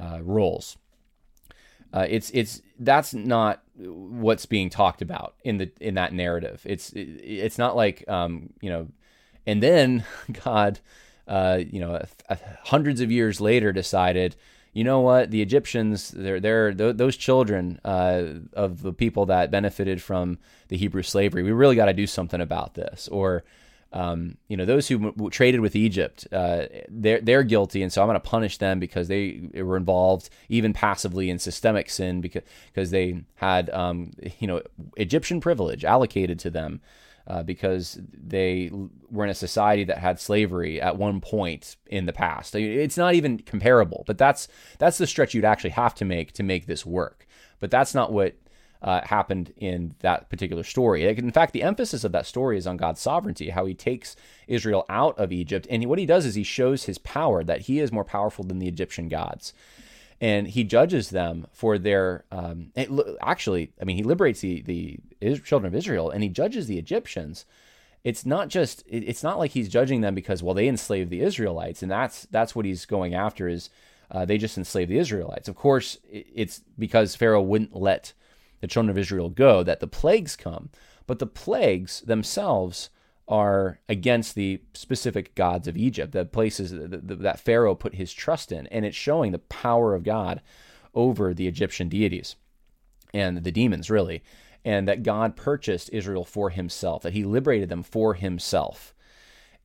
uh, 0.00 0.20
roles. 0.22 0.78
Uh, 1.92 2.06
it's 2.08 2.30
it's 2.30 2.62
that's 2.78 3.14
not 3.14 3.62
what's 3.76 4.46
being 4.46 4.70
talked 4.70 5.02
about 5.02 5.34
in 5.44 5.58
the 5.58 5.70
in 5.80 5.94
that 5.94 6.12
narrative. 6.12 6.62
It's 6.64 6.90
it, 6.92 7.00
it's 7.00 7.58
not 7.58 7.76
like 7.76 8.06
um, 8.08 8.50
you 8.60 8.70
know, 8.70 8.88
and 9.46 9.62
then 9.62 10.04
God, 10.44 10.80
uh, 11.26 11.60
you 11.70 11.80
know, 11.80 12.02
hundreds 12.64 13.00
of 13.00 13.10
years 13.10 13.40
later 13.40 13.72
decided, 13.72 14.36
you 14.72 14.84
know 14.84 15.00
what, 15.00 15.30
the 15.30 15.40
Egyptians, 15.40 16.10
they're 16.10 16.40
they're 16.40 16.74
those 16.74 17.16
children 17.16 17.80
uh, 17.84 18.24
of 18.52 18.82
the 18.82 18.92
people 18.92 19.26
that 19.26 19.50
benefited 19.50 20.02
from 20.02 20.38
the 20.68 20.76
Hebrew 20.76 21.02
slavery. 21.02 21.42
We 21.42 21.52
really 21.52 21.76
got 21.76 21.86
to 21.86 21.94
do 21.94 22.06
something 22.06 22.40
about 22.40 22.74
this, 22.74 23.08
or 23.08 23.44
um, 23.92 24.36
you 24.48 24.56
know, 24.56 24.66
those 24.66 24.86
who 24.86 25.30
traded 25.30 25.60
with 25.60 25.74
Egypt, 25.74 26.26
uh, 26.30 26.66
they're 26.88 27.20
they're 27.20 27.42
guilty, 27.42 27.82
and 27.82 27.92
so 27.92 28.02
I'm 28.02 28.08
going 28.08 28.20
to 28.20 28.28
punish 28.28 28.58
them 28.58 28.78
because 28.78 29.08
they 29.08 29.48
were 29.54 29.76
involved, 29.78 30.28
even 30.48 30.74
passively, 30.74 31.30
in 31.30 31.38
systemic 31.38 31.88
sin 31.88 32.20
because 32.20 32.42
because 32.66 32.90
they 32.90 33.22
had 33.36 33.70
um, 33.70 34.12
you 34.38 34.46
know 34.46 34.62
Egyptian 34.96 35.40
privilege 35.40 35.84
allocated 35.84 36.38
to 36.40 36.50
them. 36.50 36.80
Uh, 37.26 37.42
because 37.42 38.00
they 38.10 38.70
were 39.10 39.22
in 39.22 39.28
a 39.28 39.34
society 39.34 39.84
that 39.84 39.98
had 39.98 40.18
slavery 40.18 40.80
at 40.80 40.96
one 40.96 41.20
point 41.20 41.76
in 41.88 42.06
the 42.06 42.12
past. 42.12 42.54
It's 42.54 42.96
not 42.96 43.12
even 43.12 43.36
comparable, 43.40 44.02
but 44.06 44.16
that's 44.16 44.48
that's 44.78 44.96
the 44.96 45.06
stretch 45.06 45.34
you'd 45.34 45.44
actually 45.44 45.72
have 45.72 45.94
to 45.96 46.06
make 46.06 46.32
to 46.32 46.42
make 46.42 46.64
this 46.64 46.86
work. 46.86 47.26
But 47.60 47.70
that's 47.70 47.94
not 47.94 48.14
what 48.14 48.36
uh, 48.82 49.00
happened 49.04 49.52
in 49.56 49.94
that 50.00 50.28
particular 50.30 50.62
story. 50.62 51.06
In 51.06 51.32
fact, 51.32 51.52
the 51.52 51.62
emphasis 51.62 52.04
of 52.04 52.12
that 52.12 52.26
story 52.26 52.56
is 52.56 52.66
on 52.66 52.76
God's 52.76 53.00
sovereignty, 53.00 53.50
how 53.50 53.64
he 53.66 53.74
takes 53.74 54.16
Israel 54.46 54.84
out 54.88 55.18
of 55.18 55.32
Egypt. 55.32 55.66
And 55.68 55.84
what 55.86 55.98
he 55.98 56.06
does 56.06 56.24
is 56.24 56.34
he 56.34 56.44
shows 56.44 56.84
his 56.84 56.98
power, 56.98 57.42
that 57.44 57.62
he 57.62 57.80
is 57.80 57.92
more 57.92 58.04
powerful 58.04 58.44
than 58.44 58.58
the 58.58 58.68
Egyptian 58.68 59.08
gods. 59.08 59.52
And 60.20 60.48
he 60.48 60.64
judges 60.64 61.10
them 61.10 61.46
for 61.52 61.78
their, 61.78 62.24
um, 62.32 62.72
actually, 63.20 63.72
I 63.80 63.84
mean, 63.84 63.96
he 63.96 64.02
liberates 64.02 64.40
the, 64.40 64.62
the 64.62 64.98
children 65.38 65.72
of 65.72 65.76
Israel 65.76 66.10
and 66.10 66.22
he 66.22 66.28
judges 66.28 66.66
the 66.66 66.78
Egyptians. 66.78 67.44
It's 68.04 68.26
not 68.26 68.48
just, 68.48 68.84
it's 68.88 69.22
not 69.22 69.38
like 69.38 69.52
he's 69.52 69.68
judging 69.68 70.00
them 70.00 70.14
because, 70.14 70.42
well, 70.42 70.54
they 70.54 70.68
enslaved 70.68 71.10
the 71.10 71.20
Israelites. 71.20 71.82
And 71.82 71.90
that's, 71.90 72.26
that's 72.30 72.54
what 72.54 72.64
he's 72.64 72.84
going 72.84 73.14
after 73.14 73.48
is 73.48 73.70
uh, 74.10 74.24
they 74.24 74.38
just 74.38 74.58
enslaved 74.58 74.90
the 74.90 74.98
Israelites. 74.98 75.48
Of 75.48 75.56
course, 75.56 75.98
it's 76.10 76.62
because 76.78 77.14
Pharaoh 77.14 77.42
wouldn't 77.42 77.76
let 77.76 78.12
the 78.60 78.66
children 78.66 78.90
of 78.90 78.98
Israel 78.98 79.28
go 79.28 79.62
that 79.62 79.80
the 79.80 79.86
plagues 79.86 80.36
come. 80.36 80.70
But 81.06 81.18
the 81.18 81.26
plagues 81.26 82.02
themselves 82.02 82.90
are 83.26 83.78
against 83.88 84.34
the 84.34 84.60
specific 84.74 85.34
gods 85.34 85.68
of 85.68 85.76
Egypt, 85.76 86.12
the 86.12 86.24
places 86.24 86.72
that 86.74 87.40
Pharaoh 87.40 87.74
put 87.74 87.94
his 87.94 88.12
trust 88.12 88.52
in. 88.52 88.66
And 88.68 88.84
it's 88.84 88.96
showing 88.96 89.32
the 89.32 89.38
power 89.38 89.94
of 89.94 90.02
God 90.04 90.40
over 90.94 91.34
the 91.34 91.46
Egyptian 91.46 91.88
deities 91.88 92.36
and 93.14 93.38
the 93.38 93.52
demons, 93.52 93.90
really. 93.90 94.22
And 94.64 94.88
that 94.88 95.02
God 95.02 95.36
purchased 95.36 95.90
Israel 95.92 96.24
for 96.24 96.50
himself, 96.50 97.02
that 97.02 97.12
he 97.12 97.24
liberated 97.24 97.68
them 97.68 97.82
for 97.82 98.14
himself. 98.14 98.94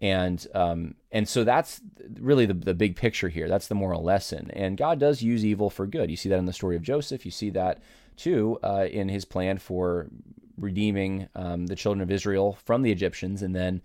And 0.02 0.46
um, 0.54 0.96
and 1.12 1.28
so 1.28 1.46
that's 1.46 1.80
really 2.20 2.46
the, 2.46 2.54
the 2.54 2.74
big 2.74 2.98
picture 2.98 3.30
here. 3.30 3.48
That's 3.48 3.70
the 3.70 3.76
moral 3.76 4.04
lesson. 4.04 4.52
And 4.52 4.78
God 4.78 5.00
does 5.00 5.22
use 5.24 5.46
evil 5.46 5.70
for 5.70 5.88
good. 5.88 6.12
You 6.12 6.18
see 6.18 6.30
that 6.30 6.40
in 6.40 6.46
the 6.46 6.54
story 6.54 6.76
of 6.76 6.82
Joseph. 6.82 7.26
You 7.26 7.32
see 7.32 7.50
that 7.52 7.82
too 8.18 8.60
uh, 8.64 8.88
in 8.90 9.10
his 9.10 9.26
plan 9.26 9.58
for 9.58 10.10
redeeming 10.58 11.28
um, 11.36 11.66
the 11.66 11.76
children 11.76 12.02
of 12.02 12.12
Israel 12.12 12.58
from 12.64 12.82
the 12.82 12.92
Egyptians 12.92 13.42
and 13.42 13.56
then 13.56 13.82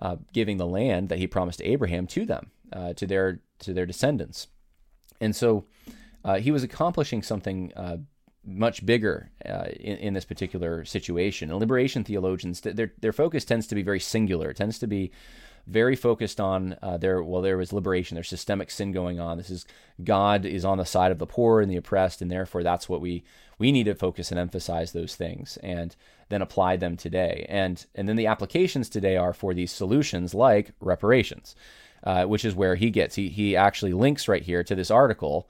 uh, 0.00 0.16
giving 0.32 0.56
the 0.56 0.66
land 0.66 1.08
that 1.08 1.18
he 1.18 1.26
promised 1.26 1.62
Abraham 1.62 2.06
to 2.08 2.26
them, 2.26 2.50
uh, 2.72 2.92
to 2.94 3.06
their 3.06 3.40
to 3.60 3.72
their 3.72 3.86
descendants. 3.86 4.48
And 5.20 5.34
so 5.34 5.64
uh, 6.24 6.38
he 6.38 6.50
was 6.50 6.62
accomplishing 6.62 7.22
something 7.22 7.72
uh, 7.74 7.98
much 8.44 8.84
bigger 8.84 9.30
uh, 9.48 9.66
in, 9.78 9.98
in, 9.98 10.14
this 10.14 10.24
particular 10.24 10.84
situation. 10.84 11.50
And 11.50 11.60
liberation 11.60 12.02
theologians, 12.02 12.60
their 12.60 12.92
their 13.00 13.12
focus 13.12 13.44
tends 13.44 13.66
to 13.68 13.74
be 13.74 13.82
very 13.82 14.00
singular. 14.00 14.50
It 14.50 14.56
tends 14.56 14.78
to 14.80 14.86
be 14.86 15.12
very 15.66 15.96
focused 15.96 16.40
on 16.40 16.76
uh, 16.82 16.96
there. 16.96 17.22
Well, 17.22 17.42
there 17.42 17.56
was 17.56 17.72
liberation. 17.72 18.16
There's 18.16 18.28
systemic 18.28 18.70
sin 18.70 18.92
going 18.92 19.20
on. 19.20 19.38
This 19.38 19.50
is 19.50 19.64
God 20.02 20.44
is 20.44 20.64
on 20.64 20.78
the 20.78 20.84
side 20.84 21.12
of 21.12 21.18
the 21.18 21.26
poor 21.26 21.60
and 21.60 21.70
the 21.70 21.76
oppressed, 21.76 22.20
and 22.20 22.30
therefore 22.30 22.62
that's 22.62 22.88
what 22.88 23.00
we 23.00 23.24
we 23.58 23.70
need 23.70 23.84
to 23.84 23.94
focus 23.94 24.30
and 24.30 24.40
emphasize 24.40 24.92
those 24.92 25.14
things 25.14 25.56
and 25.58 25.94
then 26.30 26.42
apply 26.42 26.76
them 26.76 26.96
today. 26.96 27.46
And 27.48 27.84
and 27.94 28.08
then 28.08 28.16
the 28.16 28.26
applications 28.26 28.88
today 28.88 29.16
are 29.16 29.32
for 29.32 29.54
these 29.54 29.70
solutions 29.70 30.34
like 30.34 30.72
reparations, 30.80 31.54
uh, 32.02 32.24
which 32.24 32.44
is 32.44 32.54
where 32.54 32.74
he 32.74 32.90
gets. 32.90 33.14
He 33.14 33.28
he 33.28 33.56
actually 33.56 33.92
links 33.92 34.28
right 34.28 34.42
here 34.42 34.64
to 34.64 34.74
this 34.74 34.90
article 34.90 35.48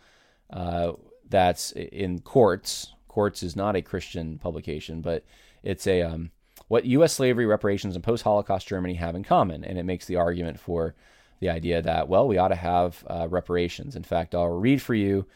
uh, 0.52 0.92
that's 1.28 1.73
in 1.73 2.21
Quartz. 2.21 2.92
Quartz 3.09 3.42
is 3.42 3.57
not 3.57 3.76
a 3.76 3.83
Christian 3.83 4.38
publication, 4.38 5.00
but 5.00 5.25
it's 5.62 5.87
a 5.87 6.02
um, 6.02 6.31
what 6.73 6.87
U.S. 6.87 7.12
slavery 7.12 7.45
reparations 7.45 7.97
and 7.97 8.02
post-Holocaust 8.02 8.67
Germany 8.67 8.95
have 8.95 9.14
in 9.14 9.23
common, 9.23 9.62
and 9.62 9.76
it 9.76 9.83
makes 9.83 10.07
the 10.07 10.17
argument 10.17 10.59
for 10.59 10.95
the 11.38 11.50
idea 11.50 11.83
that 11.83 12.09
well 12.09 12.26
we 12.26 12.38
ought 12.38 12.49
to 12.49 12.55
have 12.55 13.05
uh, 13.11 13.29
reparations. 13.29 13.95
In 13.95 14.05
fact, 14.05 14.35
I'll 14.35 14.49
read 14.49 14.81
for 14.81 14.95
you 14.95 15.26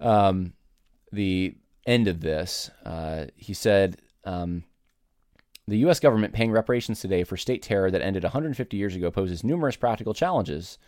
um, 0.00 0.54
the 1.12 1.56
end 1.86 2.08
of 2.08 2.22
this, 2.22 2.70
uh, 2.86 3.26
he 3.36 3.52
said, 3.52 4.00
um, 4.24 4.64
the 5.68 5.76
U.S. 5.80 6.00
government 6.00 6.32
paying 6.32 6.52
reparations 6.52 7.00
today 7.00 7.22
for 7.22 7.36
state 7.36 7.60
terror 7.60 7.90
that 7.90 8.00
ended 8.00 8.22
150 8.22 8.78
years 8.78 8.96
ago 8.96 9.10
poses 9.10 9.44
numerous 9.44 9.76
practical 9.76 10.14
challenges. 10.14 10.78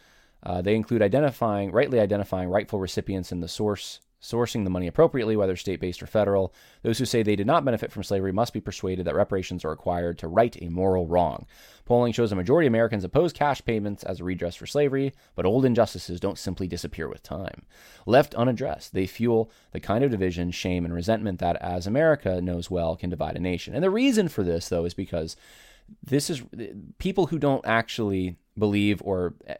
Uh, 0.42 0.62
they 0.62 0.76
include 0.76 1.02
identifying, 1.02 1.72
rightly 1.72 2.00
identifying 2.00 2.48
rightful 2.48 2.80
recipients 2.80 3.32
in 3.32 3.40
the 3.40 3.48
source 3.48 4.00
sourcing 4.20 4.64
the 4.64 4.70
money 4.70 4.86
appropriately, 4.86 5.36
whether 5.36 5.56
state 5.56 5.80
based 5.80 6.02
or 6.02 6.06
federal. 6.06 6.52
Those 6.82 6.98
who 6.98 7.04
say 7.04 7.22
they 7.22 7.36
did 7.36 7.46
not 7.46 7.64
benefit 7.64 7.92
from 7.92 8.02
slavery 8.02 8.32
must 8.32 8.52
be 8.52 8.60
persuaded 8.60 9.06
that 9.06 9.14
reparations 9.14 9.64
are 9.64 9.70
required 9.70 10.18
to 10.18 10.28
right 10.28 10.56
a 10.60 10.68
moral 10.68 11.06
wrong. 11.06 11.46
Polling 11.84 12.12
shows 12.12 12.32
a 12.32 12.36
majority 12.36 12.66
of 12.66 12.72
Americans 12.72 13.04
oppose 13.04 13.32
cash 13.32 13.64
payments 13.64 14.02
as 14.02 14.20
a 14.20 14.24
redress 14.24 14.56
for 14.56 14.66
slavery, 14.66 15.12
but 15.34 15.46
old 15.46 15.64
injustices 15.64 16.20
don't 16.20 16.38
simply 16.38 16.66
disappear 16.66 17.08
with 17.08 17.22
time. 17.22 17.62
Left 18.06 18.34
unaddressed, 18.34 18.92
they 18.92 19.06
fuel 19.06 19.50
the 19.72 19.80
kind 19.80 20.04
of 20.04 20.10
division, 20.10 20.50
shame, 20.50 20.84
and 20.84 20.92
resentment 20.92 21.38
that, 21.38 21.56
as 21.62 21.86
America 21.86 22.40
knows 22.40 22.70
well, 22.70 22.96
can 22.96 23.10
divide 23.10 23.36
a 23.36 23.40
nation. 23.40 23.74
And 23.74 23.84
the 23.84 23.90
reason 23.90 24.28
for 24.28 24.42
this, 24.42 24.68
though, 24.68 24.84
is 24.84 24.94
because 24.94 25.36
this 26.02 26.28
is 26.28 26.42
people 26.98 27.26
who 27.26 27.38
don't 27.38 27.64
actually 27.64 28.36
believe 28.58 29.00
or 29.02 29.34
eh, 29.46 29.54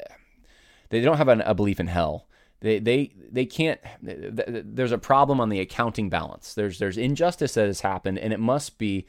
they 0.91 1.01
don't 1.01 1.17
have 1.17 1.29
an, 1.29 1.41
a 1.43 1.55
belief 1.55 1.81
in 1.81 1.87
hell 1.87 2.28
they 2.61 2.79
they 2.79 3.13
they 3.31 3.47
can't. 3.47 3.81
There's 4.03 4.93
a 4.93 4.99
problem 4.99 5.41
on 5.41 5.49
the 5.49 5.61
accounting 5.61 6.09
balance. 6.09 6.55
There's 6.55 6.79
there's 6.79 6.99
injustice 6.99 7.55
that 7.55 7.67
has 7.67 7.81
happened, 7.83 8.19
and 8.19 8.33
it 8.33 8.41
must 8.41 8.79
be 8.79 9.07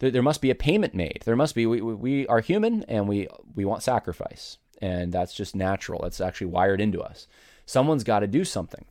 there, 0.00 0.22
must 0.22 0.42
be 0.42 0.50
a 0.50 0.54
payment 0.54 0.94
made. 0.94 1.22
There 1.24 1.36
must 1.36 1.54
be. 1.54 1.66
We, 1.66 1.80
we 1.80 2.26
are 2.26 2.40
human, 2.40 2.84
and 2.84 3.08
we 3.08 3.28
we 3.54 3.64
want 3.64 3.82
sacrifice, 3.82 4.58
and 4.80 5.12
that's 5.12 5.34
just 5.34 5.54
natural. 5.54 6.00
That's 6.02 6.20
actually 6.20 6.48
wired 6.48 6.80
into 6.80 7.00
us. 7.00 7.26
Someone's 7.66 8.04
got 8.04 8.20
to 8.20 8.26
do 8.26 8.44
something, 8.44 8.84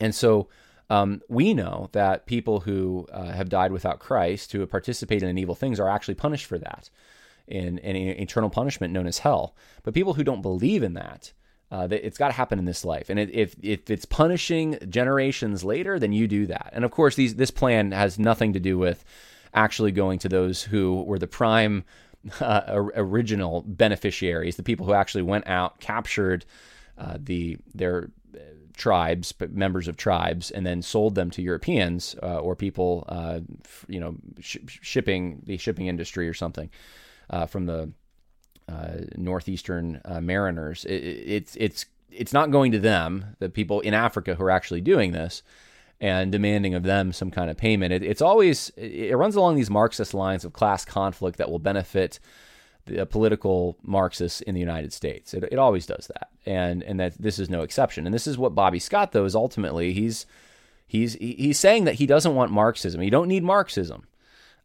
and 0.00 0.14
so. 0.14 0.48
Um, 0.88 1.20
we 1.28 1.52
know 1.52 1.88
that 1.90 2.26
people 2.26 2.60
who 2.60 3.08
uh, 3.12 3.32
have 3.32 3.48
died 3.48 3.72
without 3.72 3.98
Christ, 3.98 4.52
who 4.52 4.60
have 4.60 4.70
participated 4.70 5.28
in 5.28 5.36
evil 5.36 5.56
things, 5.56 5.80
are 5.80 5.88
actually 5.88 6.14
punished 6.14 6.46
for 6.46 6.58
that 6.58 6.90
in, 7.48 7.78
in 7.78 7.96
eternal 7.96 8.50
punishment 8.50 8.92
known 8.92 9.08
as 9.08 9.18
hell. 9.18 9.56
But 9.82 9.94
people 9.94 10.14
who 10.14 10.22
don't 10.22 10.42
believe 10.42 10.84
in 10.84 10.94
that, 10.94 11.32
uh, 11.70 11.88
it's 11.90 12.18
got 12.18 12.28
to 12.28 12.34
happen 12.34 12.58
in 12.58 12.64
this 12.64 12.84
life, 12.84 13.10
and 13.10 13.18
if 13.18 13.56
if 13.60 13.90
it's 13.90 14.04
punishing 14.04 14.78
generations 14.88 15.64
later, 15.64 15.98
then 15.98 16.12
you 16.12 16.28
do 16.28 16.46
that. 16.46 16.70
And 16.72 16.84
of 16.84 16.92
course, 16.92 17.16
these 17.16 17.34
this 17.34 17.50
plan 17.50 17.90
has 17.90 18.18
nothing 18.18 18.52
to 18.52 18.60
do 18.60 18.78
with 18.78 19.04
actually 19.52 19.90
going 19.90 20.18
to 20.20 20.28
those 20.28 20.62
who 20.62 21.02
were 21.02 21.18
the 21.18 21.26
prime 21.26 21.84
uh, 22.40 22.62
original 22.94 23.64
beneficiaries, 23.66 24.56
the 24.56 24.62
people 24.62 24.86
who 24.86 24.92
actually 24.92 25.22
went 25.22 25.46
out, 25.48 25.80
captured 25.80 26.44
uh, 26.98 27.18
the 27.18 27.58
their 27.74 28.10
uh, 28.34 28.38
tribes, 28.76 29.34
members 29.50 29.88
of 29.88 29.96
tribes, 29.96 30.52
and 30.52 30.64
then 30.64 30.82
sold 30.82 31.16
them 31.16 31.32
to 31.32 31.42
Europeans 31.42 32.14
uh, 32.22 32.38
or 32.38 32.54
people, 32.54 33.04
uh, 33.08 33.40
you 33.88 33.98
know, 33.98 34.14
sh- 34.38 34.58
shipping 34.68 35.42
the 35.46 35.56
shipping 35.56 35.88
industry 35.88 36.28
or 36.28 36.34
something 36.34 36.70
from 37.48 37.66
the 37.66 37.90
uh, 38.68 39.04
northeastern 39.16 40.00
uh, 40.04 40.20
mariners. 40.20 40.84
It, 40.84 40.94
it's 40.94 41.56
it's 41.56 41.86
it's 42.10 42.32
not 42.32 42.50
going 42.50 42.72
to 42.72 42.78
them, 42.78 43.36
the 43.38 43.48
people 43.48 43.80
in 43.80 43.94
Africa 43.94 44.34
who 44.34 44.44
are 44.44 44.50
actually 44.50 44.80
doing 44.80 45.12
this, 45.12 45.42
and 46.00 46.32
demanding 46.32 46.74
of 46.74 46.82
them 46.82 47.12
some 47.12 47.30
kind 47.30 47.50
of 47.50 47.56
payment. 47.56 47.92
It, 47.92 48.02
it's 48.02 48.22
always 48.22 48.70
it 48.76 49.16
runs 49.16 49.36
along 49.36 49.56
these 49.56 49.70
Marxist 49.70 50.14
lines 50.14 50.44
of 50.44 50.52
class 50.52 50.84
conflict 50.84 51.38
that 51.38 51.50
will 51.50 51.58
benefit 51.58 52.18
the 52.86 53.04
political 53.04 53.76
Marxists 53.82 54.40
in 54.40 54.54
the 54.54 54.60
United 54.60 54.92
States. 54.92 55.34
It, 55.34 55.44
it 55.50 55.58
always 55.58 55.86
does 55.86 56.08
that, 56.08 56.30
and 56.44 56.82
and 56.82 57.00
that 57.00 57.20
this 57.20 57.38
is 57.38 57.50
no 57.50 57.62
exception. 57.62 58.06
And 58.06 58.14
this 58.14 58.26
is 58.26 58.38
what 58.38 58.54
Bobby 58.54 58.78
Scott 58.78 59.12
though 59.12 59.24
is 59.24 59.34
ultimately 59.34 59.92
he's 59.92 60.26
he's 60.86 61.14
he's 61.14 61.58
saying 61.58 61.84
that 61.84 61.94
he 61.94 62.06
doesn't 62.06 62.34
want 62.34 62.52
Marxism. 62.52 63.02
You 63.02 63.10
don't 63.10 63.28
need 63.28 63.44
Marxism, 63.44 64.06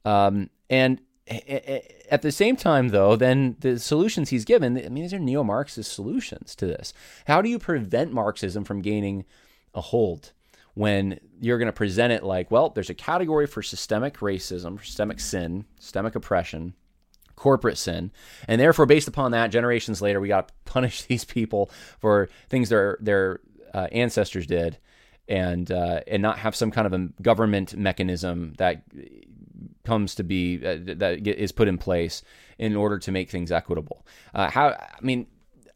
um, 0.05 0.49
and 0.69 0.99
at 1.27 2.21
the 2.21 2.31
same 2.31 2.55
time, 2.55 2.89
though, 2.89 3.15
then 3.15 3.55
the 3.59 3.79
solutions 3.79 4.29
he's 4.29 4.45
given, 4.45 4.77
I 4.77 4.89
mean, 4.89 5.03
these 5.03 5.13
are 5.13 5.19
neo 5.19 5.43
Marxist 5.43 5.93
solutions 5.93 6.55
to 6.55 6.65
this. 6.65 6.93
How 7.25 7.41
do 7.41 7.49
you 7.49 7.59
prevent 7.59 8.11
Marxism 8.11 8.63
from 8.63 8.81
gaining 8.81 9.25
a 9.73 9.81
hold? 9.81 10.33
when 10.73 11.19
you're 11.39 11.57
going 11.57 11.67
to 11.67 11.73
present 11.73 12.13
it 12.13 12.23
like, 12.23 12.49
well, 12.49 12.69
there's 12.69 12.89
a 12.89 12.93
category 12.93 13.47
for 13.47 13.61
systemic 13.61 14.17
racism, 14.17 14.83
systemic 14.83 15.19
sin, 15.19 15.65
systemic 15.79 16.15
oppression, 16.15 16.73
corporate 17.35 17.77
sin, 17.77 18.11
and 18.47 18.61
therefore, 18.61 18.85
based 18.85 19.07
upon 19.07 19.31
that, 19.31 19.51
generations 19.51 20.01
later, 20.01 20.19
we 20.19 20.27
got 20.27 20.47
to 20.47 20.53
punish 20.65 21.03
these 21.03 21.25
people 21.25 21.69
for 21.99 22.29
things 22.49 22.69
their 22.69 22.97
their 23.01 23.39
uh, 23.73 23.87
ancestors 23.91 24.47
did, 24.47 24.77
and 25.27 25.71
uh, 25.71 26.01
and 26.07 26.21
not 26.21 26.39
have 26.39 26.55
some 26.55 26.71
kind 26.71 26.87
of 26.87 26.93
a 26.93 27.09
government 27.21 27.75
mechanism 27.75 28.53
that 28.57 28.83
comes 29.83 30.15
to 30.15 30.23
be 30.23 30.57
uh, 30.65 30.77
that 30.95 31.27
is 31.27 31.51
put 31.51 31.67
in 31.67 31.77
place 31.77 32.23
in 32.57 32.75
order 32.75 32.99
to 32.99 33.11
make 33.11 33.29
things 33.29 33.51
equitable. 33.51 34.05
Uh, 34.33 34.49
how 34.49 34.69
I 34.69 35.01
mean, 35.01 35.27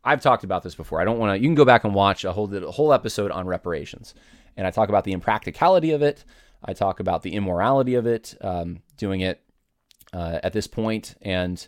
I've 0.04 0.22
talked 0.22 0.44
about 0.44 0.64
this 0.64 0.76
before. 0.76 1.02
I 1.02 1.06
don't 1.06 1.18
want 1.18 1.36
to. 1.36 1.42
You 1.42 1.48
can 1.48 1.56
go 1.56 1.66
back 1.66 1.84
and 1.84 1.94
watch 1.94 2.24
a 2.24 2.32
whole 2.32 2.54
a 2.54 2.72
whole 2.72 2.94
episode 2.94 3.32
on 3.32 3.48
reparations, 3.48 4.14
and 4.56 4.68
I 4.68 4.72
talk 4.72 4.90
about 4.90 5.04
the 5.04 5.14
impracticality 5.14 5.92
of 5.92 6.02
it. 6.02 6.24
I 6.64 6.74
talk 6.74 7.00
about 7.00 7.24
the 7.24 7.34
immorality 7.34 7.96
of 7.96 8.06
it, 8.06 8.36
um, 8.42 8.82
doing 8.98 9.22
it 9.22 9.42
uh, 10.14 10.40
at 10.44 10.54
this 10.54 10.68
point, 10.68 11.16
and 11.22 11.68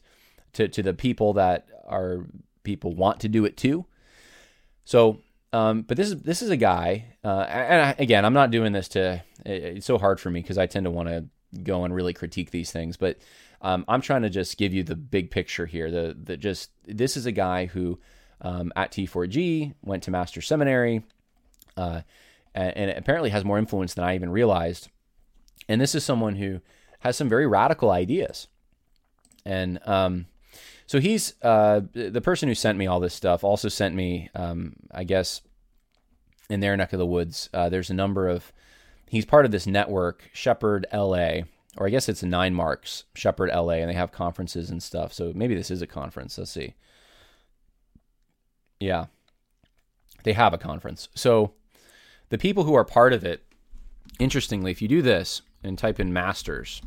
to 0.53 0.67
to 0.67 0.84
the 0.84 0.94
people 0.94 1.34
that 1.34 1.67
are 1.88 2.27
people 2.63 2.94
want 2.94 3.20
to 3.22 3.29
do 3.29 3.46
it 3.46 3.58
too. 3.58 3.86
So, 4.86 5.20
um, 5.51 5.82
but 5.82 5.98
this 5.98 6.10
is 6.10 6.22
this 6.22 6.41
is 6.41 6.50
a 6.50 6.58
guy, 6.58 7.06
uh, 7.24 7.46
and 7.50 7.82
I, 7.82 7.96
again, 7.98 8.24
I'm 8.24 8.34
not 8.34 8.51
doing 8.51 8.72
this 8.72 8.88
to. 8.89 9.24
It's 9.46 9.86
so 9.86 9.98
hard 9.98 10.20
for 10.20 10.29
me 10.29 10.41
because 10.41 10.58
I 10.58 10.67
tend 10.67 10.84
to 10.84 10.91
want 10.91 11.10
to 11.10 11.25
go 11.63 11.84
and 11.84 11.94
really 11.94 12.13
critique 12.13 12.51
these 12.51 12.72
things, 12.72 12.98
but 12.98 13.18
um, 13.62 13.86
I'm 13.88 14.01
trying 14.01 14.22
to 14.22 14.30
just 14.30 14.58
give 14.58 14.74
you 14.74 14.84
the 14.84 14.96
big 14.96 15.32
picture 15.32 15.66
here. 15.66 15.89
The 15.89 16.16
the 16.22 16.38
just 16.38 16.72
this 16.86 17.18
is 17.18 17.25
a 17.25 17.32
guy 17.32 17.66
who 17.66 18.00
um, 18.42 18.72
at 18.75 18.92
T4G 18.92 19.74
went 19.84 20.04
to 20.04 20.12
Master 20.12 20.42
Seminary, 20.42 21.04
uh, 21.75 22.01
and, 22.54 22.75
and 22.75 22.92
apparently 22.92 23.32
has 23.32 23.44
more 23.44 23.58
influence 23.58 23.94
than 23.94 24.04
I 24.04 24.16
even 24.16 24.30
realized. 24.30 24.89
And 25.68 25.82
this 25.82 25.96
is 25.96 26.04
someone 26.04 26.36
who 26.36 26.62
has 27.00 27.18
some 27.18 27.30
very 27.30 27.48
radical 27.48 27.89
ideas, 27.89 28.48
and 29.46 29.80
um, 29.88 30.27
so 30.86 31.00
he's 31.00 31.34
uh, 31.42 31.82
the 31.94 32.22
person 32.22 32.48
who 32.48 32.56
sent 32.56 32.77
me 32.77 32.88
all 32.88 33.00
this 33.00 33.13
stuff. 33.13 33.44
Also 33.44 33.70
sent 33.70 33.94
me, 33.96 34.30
um, 34.36 34.74
I 34.92 35.04
guess, 35.04 35.42
in 36.50 36.62
their 36.62 36.77
neck 36.77 36.94
of 36.94 37.00
the 37.00 37.06
woods. 37.06 37.50
Uh, 37.54 37.70
there's 37.70 37.89
a 37.89 37.94
number 37.94 38.30
of 38.30 38.54
he's 39.09 39.25
part 39.25 39.45
of 39.45 39.51
this 39.51 39.67
network, 39.67 40.29
Shepherd 40.33 40.85
LA, 40.93 41.41
or 41.77 41.87
I 41.87 41.89
guess 41.89 42.09
it's 42.09 42.23
Nine 42.23 42.53
Marks, 42.53 43.03
Shepherd 43.13 43.49
LA, 43.53 43.73
and 43.73 43.89
they 43.89 43.93
have 43.93 44.11
conferences 44.11 44.69
and 44.69 44.81
stuff. 44.81 45.13
So 45.13 45.31
maybe 45.35 45.55
this 45.55 45.71
is 45.71 45.81
a 45.81 45.87
conference. 45.87 46.37
Let's 46.37 46.51
see. 46.51 46.73
Yeah. 48.79 49.05
They 50.23 50.33
have 50.33 50.53
a 50.53 50.57
conference. 50.57 51.09
So 51.15 51.53
the 52.29 52.37
people 52.37 52.63
who 52.63 52.73
are 52.73 52.83
part 52.83 53.13
of 53.13 53.23
it, 53.23 53.43
interestingly, 54.19 54.71
if 54.71 54.81
you 54.81 54.87
do 54.87 55.01
this 55.01 55.41
and 55.63 55.77
type 55.77 55.99
in 55.99 56.11
masters, 56.11 56.81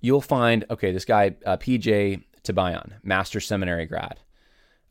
you'll 0.00 0.20
find 0.20 0.64
okay, 0.70 0.92
this 0.92 1.04
guy, 1.04 1.34
uh, 1.44 1.56
PJ 1.56 2.22
Tibayan, 2.44 2.92
master 3.02 3.40
seminary 3.40 3.86
grad, 3.86 4.20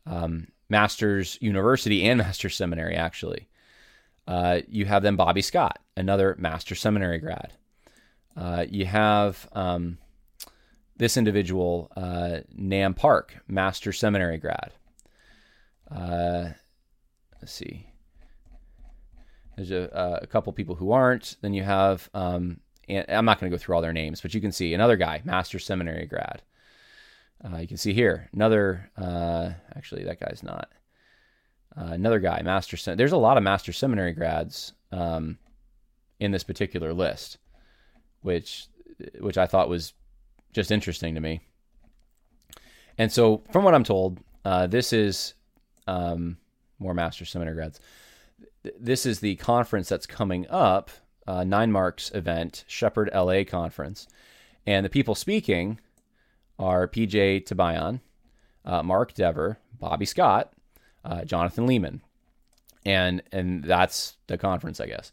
um, 0.06 0.48
master's 0.68 1.38
university 1.40 2.04
and 2.04 2.18
master's 2.18 2.56
seminary, 2.56 2.94
actually. 2.94 3.47
Uh, 4.28 4.60
you 4.68 4.84
have 4.84 5.02
then 5.02 5.16
Bobby 5.16 5.40
Scott, 5.40 5.78
another 5.96 6.36
master 6.38 6.74
seminary 6.74 7.18
grad. 7.18 7.54
Uh, 8.36 8.66
you 8.68 8.84
have 8.84 9.48
um, 9.52 9.96
this 10.98 11.16
individual, 11.16 11.90
uh, 11.96 12.40
Nam 12.54 12.92
Park, 12.92 13.38
master 13.48 13.90
seminary 13.90 14.36
grad. 14.36 14.72
Uh, 15.90 16.50
let's 17.40 17.52
see. 17.52 17.86
There's 19.56 19.70
a, 19.70 20.20
a, 20.22 20.26
couple 20.26 20.52
people 20.52 20.74
who 20.74 20.92
aren't. 20.92 21.36
Then 21.40 21.54
you 21.54 21.62
have, 21.62 22.10
um, 22.12 22.60
I'm 22.86 23.24
not 23.24 23.40
going 23.40 23.50
to 23.50 23.56
go 23.56 23.58
through 23.58 23.76
all 23.76 23.82
their 23.82 23.94
names, 23.94 24.20
but 24.20 24.34
you 24.34 24.42
can 24.42 24.52
see 24.52 24.74
another 24.74 24.96
guy, 24.96 25.22
master 25.24 25.58
seminary 25.58 26.04
grad. 26.04 26.42
Uh, 27.42 27.56
you 27.56 27.66
can 27.66 27.78
see 27.78 27.94
here 27.94 28.28
another. 28.34 28.90
Uh, 28.96 29.52
actually, 29.74 30.04
that 30.04 30.20
guy's 30.20 30.42
not. 30.42 30.68
Uh, 31.78 31.92
another 31.92 32.18
guy, 32.18 32.42
master. 32.42 32.76
Sem- 32.76 32.96
There's 32.96 33.12
a 33.12 33.16
lot 33.16 33.36
of 33.36 33.42
master 33.42 33.72
seminary 33.72 34.12
grads 34.12 34.72
um, 34.90 35.38
in 36.18 36.32
this 36.32 36.42
particular 36.42 36.92
list, 36.92 37.38
which 38.22 38.66
which 39.20 39.38
I 39.38 39.46
thought 39.46 39.68
was 39.68 39.92
just 40.52 40.72
interesting 40.72 41.14
to 41.14 41.20
me. 41.20 41.40
And 42.96 43.12
so, 43.12 43.44
from 43.52 43.62
what 43.62 43.74
I'm 43.74 43.84
told, 43.84 44.18
uh, 44.44 44.66
this 44.66 44.92
is 44.92 45.34
um, 45.86 46.36
more 46.80 46.94
master 46.94 47.24
seminary 47.24 47.54
grads. 47.54 47.80
This 48.78 49.06
is 49.06 49.20
the 49.20 49.36
conference 49.36 49.88
that's 49.88 50.06
coming 50.06 50.46
up, 50.50 50.90
uh, 51.28 51.44
Nine 51.44 51.70
Marks 51.70 52.10
event, 52.12 52.64
Shepherd 52.66 53.08
LA 53.14 53.44
conference, 53.44 54.08
and 54.66 54.84
the 54.84 54.90
people 54.90 55.14
speaking 55.14 55.78
are 56.58 56.88
PJ 56.88 57.46
Tibayan, 57.46 58.00
uh, 58.64 58.82
Mark 58.82 59.14
Dever, 59.14 59.58
Bobby 59.78 60.04
Scott, 60.04 60.52
uh, 61.04 61.24
Jonathan 61.24 61.66
Leeman, 61.66 62.00
and 62.84 63.22
and 63.32 63.64
that's 63.64 64.16
the 64.26 64.38
conference, 64.38 64.80
I 64.80 64.86
guess. 64.86 65.12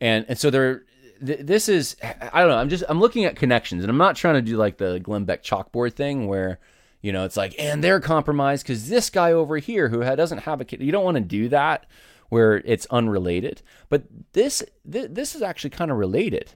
And 0.00 0.26
and 0.28 0.38
so 0.38 0.50
there, 0.50 0.84
th- 1.24 1.40
this 1.40 1.68
is 1.68 1.96
I 2.02 2.40
don't 2.40 2.50
know. 2.50 2.58
I'm 2.58 2.68
just 2.68 2.84
I'm 2.88 3.00
looking 3.00 3.24
at 3.24 3.36
connections, 3.36 3.82
and 3.82 3.90
I'm 3.90 3.98
not 3.98 4.16
trying 4.16 4.34
to 4.34 4.42
do 4.42 4.56
like 4.56 4.78
the 4.78 5.00
Glenn 5.00 5.24
Beck 5.24 5.42
chalkboard 5.42 5.94
thing 5.94 6.26
where 6.26 6.58
you 7.02 7.12
know 7.12 7.24
it's 7.24 7.36
like 7.36 7.54
and 7.58 7.82
they're 7.82 8.00
compromised 8.00 8.64
because 8.64 8.88
this 8.88 9.10
guy 9.10 9.32
over 9.32 9.58
here 9.58 9.88
who 9.88 10.02
doesn't 10.16 10.38
have 10.38 10.60
a 10.60 10.64
kid. 10.64 10.82
You 10.82 10.92
don't 10.92 11.04
want 11.04 11.16
to 11.16 11.22
do 11.22 11.48
that 11.48 11.86
where 12.28 12.56
it's 12.64 12.86
unrelated. 12.86 13.62
But 13.88 14.04
this 14.32 14.62
th- 14.90 15.10
this 15.10 15.34
is 15.34 15.42
actually 15.42 15.70
kind 15.70 15.90
of 15.90 15.96
related. 15.96 16.52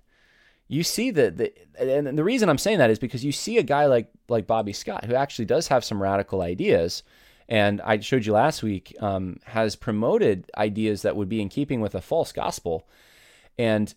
You 0.69 0.83
see 0.83 1.11
that 1.13 1.37
the 1.37 1.53
and 1.79 2.17
the 2.17 2.25
reason 2.25 2.49
I'm 2.49 2.59
saying 2.59 2.79
that 2.79 2.91
is 2.91 2.99
because 2.99 3.25
you 3.25 3.33
see 3.33 3.59
a 3.59 3.63
guy 3.63 3.87
like 3.87 4.09
like 4.29 4.47
Bobby 4.47 4.73
Scott 4.73 5.05
who 5.05 5.15
actually 5.15 5.47
does 5.47 5.69
have 5.69 5.85
some 5.85 6.03
radical 6.03 6.43
ideas 6.43 7.03
and 7.51 7.81
I 7.81 7.99
showed 7.99 8.25
you 8.25 8.33
last 8.33 8.63
week, 8.63 8.95
um, 9.01 9.41
has 9.45 9.75
promoted 9.75 10.49
ideas 10.57 11.03
that 11.03 11.17
would 11.17 11.29
be 11.29 11.43
in 11.43 11.49
keeping 11.49 11.81
with 11.81 11.97
a 11.97 12.01
false 12.01 12.31
gospel. 12.31 12.89
And 13.59 13.93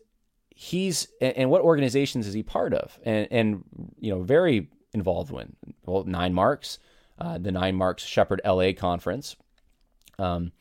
he's 0.49 1.07
and 1.21 1.49
what 1.51 1.61
organizations 1.61 2.27
is 2.27 2.33
he 2.33 2.41
part 2.41 2.73
of? 2.73 2.97
And 3.03 3.27
and 3.31 3.63
you 3.99 4.11
know, 4.11 4.23
very 4.23 4.69
involved 4.91 5.31
in 5.31 5.55
well, 5.85 6.03
Nine 6.03 6.33
Marks, 6.33 6.79
uh, 7.19 7.37
the 7.37 7.51
Nine 7.51 7.75
Marks 7.75 8.03
Shepherd 8.03 8.41
LA 8.43 8.71
conference. 8.73 9.35
Um, 10.17 10.51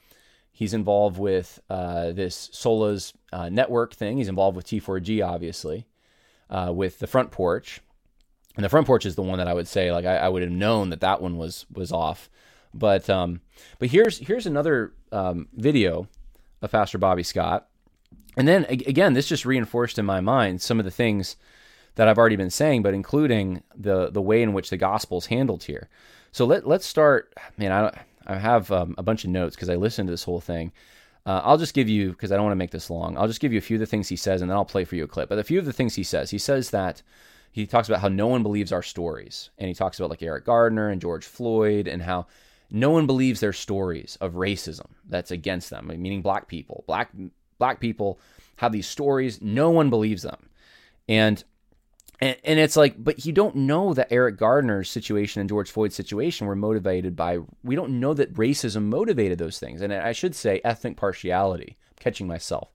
he's 0.51 0.75
involved 0.75 1.19
with 1.19 1.61
uh, 1.71 2.13
this 2.13 2.51
Solas 2.53 3.15
uh, 3.33 3.49
network 3.49 3.95
thing. 3.95 4.19
He's 4.19 4.29
involved 4.29 4.57
with 4.57 4.67
T4G, 4.67 5.27
obviously, 5.27 5.87
uh, 6.51 6.73
with 6.75 6.99
the 6.99 7.07
front 7.07 7.31
porch. 7.31 7.81
And 8.57 8.65
the 8.65 8.69
front 8.69 8.87
porch 8.87 9.07
is 9.07 9.15
the 9.15 9.23
one 9.23 9.39
that 9.39 9.49
I 9.49 9.55
would 9.55 9.67
say, 9.67 9.91
like, 9.93 10.05
I, 10.05 10.19
I 10.19 10.29
would 10.29 10.43
have 10.43 10.51
known 10.51 10.91
that 10.91 11.01
that 11.01 11.23
one 11.23 11.39
was 11.39 11.65
was 11.73 11.91
off. 11.91 12.29
But 12.75 13.09
um, 13.11 13.41
but 13.79 13.91
here's 13.91 14.19
here's 14.19 14.47
another 14.47 14.93
um, 15.11 15.49
video 15.55 16.09
of 16.61 16.71
Pastor 16.71 16.99
Bobby 16.99 17.23
Scott, 17.23 17.69
and 18.37 18.49
then 18.49 18.65
again, 18.65 19.13
this 19.13 19.29
just 19.29 19.45
reinforced 19.45 19.99
in 19.99 20.07
my 20.07 20.21
mind 20.21 20.63
some 20.63 20.79
of 20.79 20.85
the 20.85 20.91
things 20.91 21.37
that 21.97 22.09
I've 22.09 22.19
already 22.19 22.37
been 22.37 22.51
saying, 22.51 22.83
but 22.83 22.95
including 22.95 23.63
the 23.77 24.11
the 24.11 24.23
way 24.23 24.43
in 24.43 24.53
which 24.53 24.71
the 24.71 24.77
gospel 24.77 25.19
is 25.19 25.27
handled 25.27 25.65
here. 25.65 25.89
So 26.33 26.47
let 26.47 26.67
let's 26.67 26.87
start. 26.87 27.35
Man, 27.59 27.73
I 27.73 28.03
I 28.27 28.37
have 28.39 28.71
um, 28.73 28.95
a 28.99 29.03
bunch 29.03 29.25
of 29.25 29.31
notes 29.31 29.55
because 29.57 29.69
I 29.69 29.77
listened 29.77 30.09
to 30.09 30.13
this 30.13 30.25
whole 30.25 30.41
thing. 30.41 30.73
Uh, 31.25 31.41
I'll 31.45 31.59
just 31.59 31.75
give 31.75 31.89
you 31.89 32.11
because 32.11 32.33
I 32.33 32.37
don't 32.37 32.45
want 32.45 32.53
to 32.53 32.59
make 32.59 32.73
this 32.73 32.91
long. 32.91 33.17
I'll 33.17 33.29
just 33.29 33.41
give 33.41 33.53
you 33.53 33.59
a 33.59 33.63
few 33.63 33.77
of 33.77 33.81
the 33.81 33.87
things 33.87 34.09
he 34.09 34.17
says, 34.17 34.41
and 34.41 34.51
then 34.51 34.57
I'll 34.57 34.65
play 34.65 34.85
for 34.85 34.97
you 34.97 35.05
a 35.05 35.09
clip. 35.09 35.29
But 35.29 35.39
a 35.39 35.45
few 35.45 35.59
of 35.59 35.67
the 35.67 35.73
things 35.73 35.95
he 35.95 36.03
says, 36.03 36.31
he 36.31 36.39
says 36.39 36.71
that 36.71 37.03
he 37.53 37.67
talks 37.67 37.89
about 37.89 38.01
how 38.01 38.09
no 38.09 38.27
one 38.27 38.43
believes 38.43 38.73
our 38.73 38.83
stories, 38.83 39.51
and 39.59 39.69
he 39.69 39.75
talks 39.75 39.99
about 39.99 40.11
like 40.11 40.23
Eric 40.23 40.47
Gardner 40.47 40.89
and 40.89 41.01
George 41.01 41.27
Floyd, 41.27 41.87
and 41.87 42.03
how 42.03 42.27
no 42.73 42.91
one 42.91 43.07
believes 43.07 43.41
their 43.41 43.53
stories 43.53 44.17
of 44.21 44.33
racism 44.33 44.87
that's 45.09 45.31
against 45.31 45.69
them, 45.71 45.89
meaning 45.89 46.23
black 46.23 46.49
people. 46.49 46.85
Black 46.87 47.11
black 47.59 47.79
people 47.79 48.19
have 48.57 48.73
these 48.73 48.87
stories, 48.89 49.41
no 49.43 49.71
one 49.71 49.91
believes 49.91 50.23
them. 50.23 50.49
And 51.09 51.45
and, 52.21 52.37
and 52.45 52.59
it's 52.61 52.77
like, 52.77 53.03
but 53.03 53.27
you 53.27 53.33
don't 53.33 53.57
know 53.57 53.95
that 53.95 54.13
Eric 54.13 54.39
Gardner's 54.39 54.89
situation 54.89 55.41
and 55.41 55.49
George 55.49 55.71
Floyd's 55.71 55.97
situation 55.97 56.47
were 56.47 56.55
motivated 56.55 57.17
by, 57.17 57.41
we 57.65 57.75
don't 57.75 57.99
know 57.99 58.15
that 58.15 58.33
racism 58.35 58.85
motivated 58.85 59.39
those 59.39 59.59
things. 59.59 59.83
And 59.83 59.93
I 59.93 60.13
should 60.13 60.37
say 60.37 60.61
ethnic 60.63 60.97
partiality. 60.97 61.77
I'm 61.91 61.97
catching 61.99 62.29
myself. 62.29 62.71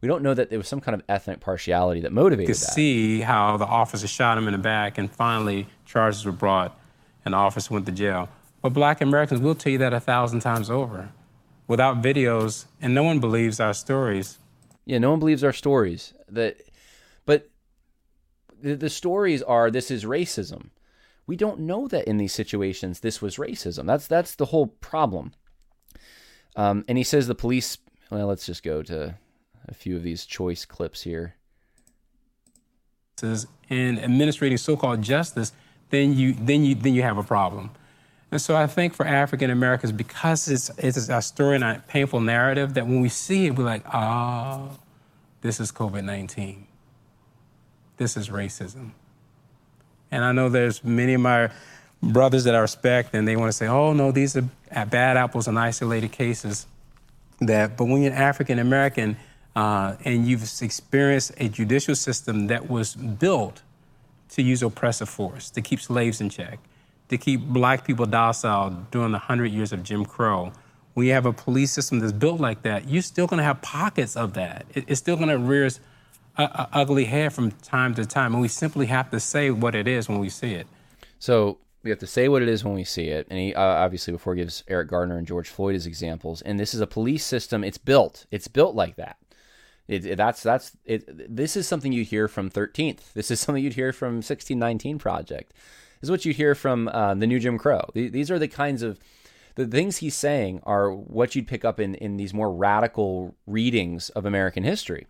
We 0.00 0.06
don't 0.06 0.22
know 0.22 0.32
that 0.34 0.48
there 0.48 0.60
was 0.60 0.68
some 0.68 0.80
kind 0.80 0.94
of 0.94 1.02
ethnic 1.08 1.40
partiality 1.40 2.02
that 2.02 2.12
motivated 2.12 2.54
to 2.54 2.60
that. 2.60 2.72
see 2.72 3.20
how 3.20 3.56
the 3.56 3.66
officer 3.66 4.06
shot 4.06 4.38
him 4.38 4.46
in 4.46 4.52
the 4.52 4.58
back 4.58 4.96
and 4.96 5.10
finally 5.10 5.66
charges 5.84 6.24
were 6.24 6.30
brought 6.30 6.78
and 7.24 7.34
the 7.34 7.38
officer 7.38 7.74
went 7.74 7.86
to 7.86 7.92
jail. 7.92 8.28
But 8.64 8.72
black 8.72 9.02
Americans 9.02 9.42
will 9.42 9.54
tell 9.54 9.72
you 9.72 9.78
that 9.80 9.92
a 9.92 10.00
thousand 10.00 10.40
times 10.40 10.70
over 10.70 11.10
without 11.66 12.00
videos, 12.00 12.64
and 12.80 12.94
no 12.94 13.02
one 13.02 13.20
believes 13.20 13.60
our 13.60 13.74
stories. 13.74 14.38
Yeah, 14.86 14.96
no 14.96 15.10
one 15.10 15.18
believes 15.18 15.44
our 15.44 15.52
stories. 15.52 16.14
That, 16.30 16.56
but 17.26 17.50
the, 18.62 18.74
the 18.74 18.88
stories 18.88 19.42
are 19.42 19.70
this 19.70 19.90
is 19.90 20.06
racism. 20.06 20.70
We 21.26 21.36
don't 21.36 21.60
know 21.60 21.88
that 21.88 22.08
in 22.08 22.16
these 22.16 22.32
situations 22.32 23.00
this 23.00 23.20
was 23.20 23.36
racism. 23.36 23.84
That's 23.84 24.06
that's 24.06 24.34
the 24.34 24.46
whole 24.46 24.68
problem. 24.68 25.34
Um, 26.56 26.86
and 26.88 26.96
he 26.96 27.04
says 27.04 27.26
the 27.26 27.34
police. 27.34 27.76
well, 28.10 28.28
let's 28.28 28.46
just 28.46 28.62
go 28.62 28.82
to 28.84 29.16
a 29.68 29.74
few 29.74 29.94
of 29.94 30.02
these 30.02 30.24
choice 30.24 30.64
clips 30.64 31.02
here. 31.02 31.34
In 33.22 33.98
administrating 33.98 34.56
so-called 34.56 35.02
justice, 35.02 35.52
then 35.90 36.14
you 36.14 36.32
then 36.32 36.64
you 36.64 36.74
then 36.74 36.94
you 36.94 37.02
have 37.02 37.18
a 37.18 37.22
problem. 37.22 37.70
And 38.34 38.42
so 38.42 38.56
I 38.56 38.66
think 38.66 38.94
for 38.94 39.06
African 39.06 39.48
Americans, 39.48 39.92
because 39.92 40.48
it's 40.48 40.68
it's 40.76 41.08
a 41.08 41.22
story 41.22 41.54
and 41.54 41.62
a 41.62 41.80
painful 41.86 42.20
narrative, 42.20 42.74
that 42.74 42.84
when 42.84 43.00
we 43.00 43.08
see 43.08 43.46
it, 43.46 43.56
we're 43.56 43.64
like, 43.64 43.84
ah, 43.86 44.58
oh, 44.58 44.78
this 45.40 45.60
is 45.60 45.70
COVID 45.70 46.02
nineteen. 46.02 46.66
This 47.96 48.16
is 48.16 48.30
racism. 48.30 48.90
And 50.10 50.24
I 50.24 50.32
know 50.32 50.48
there's 50.48 50.82
many 50.82 51.14
of 51.14 51.20
my 51.20 51.50
brothers 52.02 52.42
that 52.42 52.56
I 52.56 52.58
respect, 52.58 53.14
and 53.14 53.28
they 53.28 53.36
want 53.36 53.50
to 53.50 53.56
say, 53.56 53.68
oh 53.68 53.92
no, 53.92 54.10
these 54.10 54.36
are 54.36 54.42
bad 54.86 55.16
apples 55.16 55.46
and 55.46 55.56
isolated 55.56 56.10
cases. 56.10 56.66
That, 57.40 57.76
but 57.76 57.84
when 57.84 58.02
you're 58.02 58.12
African 58.12 58.58
American 58.58 59.16
uh, 59.54 59.94
and 60.04 60.26
you've 60.26 60.42
experienced 60.60 61.30
a 61.36 61.48
judicial 61.48 61.94
system 61.94 62.48
that 62.48 62.68
was 62.68 62.96
built 62.96 63.62
to 64.30 64.42
use 64.42 64.60
oppressive 64.60 65.08
force, 65.08 65.50
to 65.50 65.62
keep 65.62 65.80
slaves 65.80 66.20
in 66.20 66.30
check, 66.30 66.58
to 67.08 67.18
keep 67.18 67.40
black 67.40 67.86
people 67.86 68.06
docile 68.06 68.70
during 68.90 69.12
the 69.12 69.18
hundred 69.18 69.52
years 69.52 69.72
of 69.72 69.82
Jim 69.82 70.04
Crow, 70.04 70.52
when 70.94 71.06
you 71.06 71.12
have 71.12 71.26
a 71.26 71.32
police 71.32 71.72
system 71.72 71.98
that's 71.98 72.12
built 72.12 72.40
like 72.40 72.62
that, 72.62 72.88
you're 72.88 73.02
still 73.02 73.26
going 73.26 73.38
to 73.38 73.44
have 73.44 73.60
pockets 73.62 74.16
of 74.16 74.34
that. 74.34 74.66
it's 74.74 75.00
still 75.00 75.16
going 75.16 75.28
to 75.28 75.38
rear 75.38 75.66
its 75.66 75.80
uh, 76.36 76.66
ugly 76.72 77.04
head 77.04 77.32
from 77.32 77.50
time 77.50 77.94
to 77.94 78.06
time, 78.06 78.32
and 78.32 78.40
we 78.40 78.48
simply 78.48 78.86
have 78.86 79.10
to 79.10 79.20
say 79.20 79.50
what 79.50 79.74
it 79.74 79.86
is 79.86 80.08
when 80.08 80.18
we 80.18 80.28
see 80.28 80.54
it. 80.54 80.66
So 81.18 81.58
we 81.82 81.90
have 81.90 81.98
to 82.00 82.06
say 82.06 82.28
what 82.28 82.42
it 82.42 82.48
is 82.48 82.64
when 82.64 82.74
we 82.74 82.84
see 82.84 83.08
it. 83.08 83.26
And 83.30 83.38
he 83.38 83.54
uh, 83.54 83.62
obviously 83.62 84.12
before 84.12 84.34
gives 84.34 84.64
Eric 84.66 84.88
Gardner 84.88 85.18
and 85.18 85.26
George 85.26 85.48
Floyd 85.48 85.76
as 85.76 85.86
examples. 85.86 86.42
And 86.42 86.58
this 86.58 86.74
is 86.74 86.80
a 86.80 86.86
police 86.86 87.24
system. 87.24 87.62
It's 87.62 87.78
built. 87.78 88.26
It's 88.30 88.48
built 88.48 88.74
like 88.74 88.96
that. 88.96 89.18
It, 89.86 90.06
it, 90.06 90.16
that's 90.16 90.42
that's 90.42 90.76
it. 90.86 91.04
This 91.36 91.56
is 91.56 91.68
something 91.68 91.92
you'd 91.92 92.08
hear 92.08 92.26
from 92.26 92.50
13th. 92.50 93.12
This 93.12 93.30
is 93.30 93.38
something 93.38 93.62
you'd 93.62 93.74
hear 93.74 93.92
from 93.92 94.16
1619 94.16 94.98
Project. 94.98 95.52
This 96.04 96.08
is 96.08 96.10
what 96.10 96.24
you 96.26 96.34
hear 96.34 96.54
from 96.54 96.88
uh, 96.88 97.14
the 97.14 97.26
New 97.26 97.40
Jim 97.40 97.56
Crow. 97.56 97.80
These 97.94 98.30
are 98.30 98.38
the 98.38 98.46
kinds 98.46 98.82
of 98.82 99.00
the 99.54 99.66
things 99.66 99.96
he's 99.96 100.14
saying 100.14 100.60
are 100.64 100.92
what 100.92 101.34
you'd 101.34 101.48
pick 101.48 101.64
up 101.64 101.80
in 101.80 101.94
in 101.94 102.18
these 102.18 102.34
more 102.34 102.52
radical 102.52 103.34
readings 103.46 104.10
of 104.10 104.26
American 104.26 104.64
history. 104.64 105.06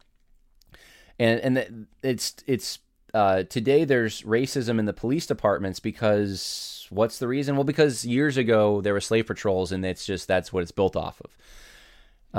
And 1.19 1.41
and 1.41 1.87
it's 2.05 2.37
it's 2.47 2.79
uh, 3.13 3.43
today 3.43 3.83
there's 3.83 4.23
racism 4.23 4.79
in 4.79 4.85
the 4.85 4.93
police 4.93 5.27
departments 5.27 5.81
because 5.81 6.87
what's 6.91 7.19
the 7.19 7.27
reason? 7.27 7.57
Well, 7.57 7.65
because 7.65 8.05
years 8.05 8.37
ago 8.37 8.81
there 8.81 8.93
were 8.93 9.01
slave 9.01 9.27
patrols, 9.27 9.73
and 9.73 9.85
it's 9.85 10.07
just 10.07 10.29
that's 10.29 10.53
what 10.53 10.63
it's 10.63 10.71
built 10.71 10.95
off 10.95 11.21
of, 11.23 11.37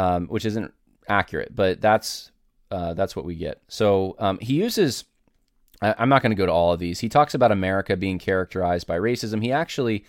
um, 0.02 0.28
which 0.28 0.46
isn't 0.46 0.74
accurate, 1.10 1.54
but 1.54 1.82
that's 1.82 2.32
uh, 2.72 2.94
that's 2.94 3.18
what 3.18 3.26
we 3.26 3.36
get. 3.36 3.62
So 3.68 4.16
um, 4.18 4.40
he 4.40 4.54
uses. 4.54 5.04
I'm 5.98 6.10
not 6.10 6.22
going 6.22 6.32
to 6.32 6.36
go 6.36 6.46
to 6.46 6.52
all 6.52 6.74
of 6.74 6.80
these. 6.80 7.00
He 7.00 7.10
talks 7.10 7.34
about 7.34 7.52
America 7.52 7.96
being 7.96 8.20
characterized 8.20 8.88
by 8.88 8.98
racism. 8.98 9.42
He 9.42 9.52
actually 9.52 10.06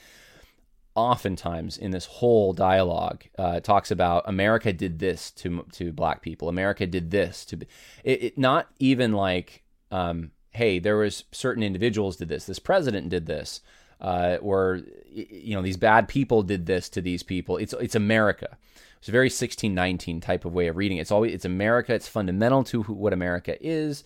oftentimes 0.95 1.77
in 1.77 1.91
this 1.91 2.07
whole 2.07 2.55
dialogue 2.55 3.25
uh, 3.39 3.61
talks 3.61 3.91
about 3.91 4.25
America 4.27 4.73
did 4.73 4.99
this 4.99 5.31
to 5.31 5.65
to 5.73 5.93
black 5.93 6.23
people. 6.23 6.49
America 6.49 6.87
did 6.87 7.11
this 7.11 7.45
to 7.45 7.59
it, 8.03 8.23
it 8.23 8.39
not 8.39 8.69
even 8.79 9.13
like 9.13 9.63
um, 9.91 10.31
hey, 10.57 10.79
there 10.79 10.97
was 10.97 11.25
certain 11.31 11.63
individuals 11.63 12.17
did 12.17 12.29
this. 12.29 12.47
This 12.47 12.59
president 12.59 13.11
did 13.11 13.27
this, 13.27 13.61
uh, 14.01 14.39
or 14.41 14.81
you 15.13 15.55
know, 15.55 15.63
these 15.63 15.77
bad 15.77 16.09
people 16.09 16.43
did 16.43 16.67
this 16.67 16.89
to 16.91 17.01
these 17.01 17.23
people. 17.23 17.59
It's 17.59 17.75
it's 17.75 17.95
America. 17.95 18.57
It's 18.99 19.09
a 19.09 19.13
very 19.13 19.27
1619 19.27 20.21
type 20.21 20.45
of 20.45 20.55
way 20.55 20.67
of 20.69 20.77
reading. 20.77 20.97
It's 20.97 21.13
always 21.13 21.35
it's 21.35 21.45
America. 21.45 21.95
It's 21.95 22.09
fundamental 22.09 22.65
to 22.65 22.85
who, 22.85 22.95
what 22.95 23.13
America 23.13 23.63
is. 23.65 24.03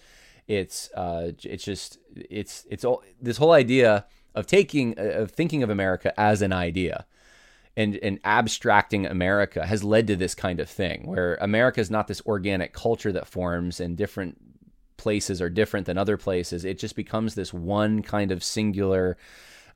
It's 0.50 0.90
uh, 0.94 1.30
it's 1.44 1.64
just 1.64 1.98
it's 2.16 2.66
it's 2.68 2.84
all 2.84 3.04
this 3.22 3.36
whole 3.36 3.52
idea 3.52 4.06
of 4.34 4.46
taking 4.46 4.94
of 4.98 5.30
thinking 5.30 5.62
of 5.62 5.70
America 5.70 6.18
as 6.18 6.42
an 6.42 6.52
idea 6.52 7.06
and, 7.76 7.96
and 8.02 8.18
abstracting 8.24 9.06
America 9.06 9.64
has 9.64 9.84
led 9.84 10.08
to 10.08 10.16
this 10.16 10.34
kind 10.34 10.58
of 10.58 10.68
thing 10.68 11.06
where 11.06 11.36
America 11.40 11.80
is 11.80 11.90
not 11.90 12.08
this 12.08 12.20
organic 12.26 12.72
culture 12.72 13.12
that 13.12 13.28
forms 13.28 13.78
and 13.78 13.96
different 13.96 14.38
places 14.96 15.40
are 15.40 15.48
different 15.48 15.86
than 15.86 15.96
other 15.96 16.16
places. 16.16 16.64
It 16.64 16.78
just 16.78 16.96
becomes 16.96 17.34
this 17.34 17.54
one 17.54 18.02
kind 18.02 18.32
of 18.32 18.42
singular 18.42 19.16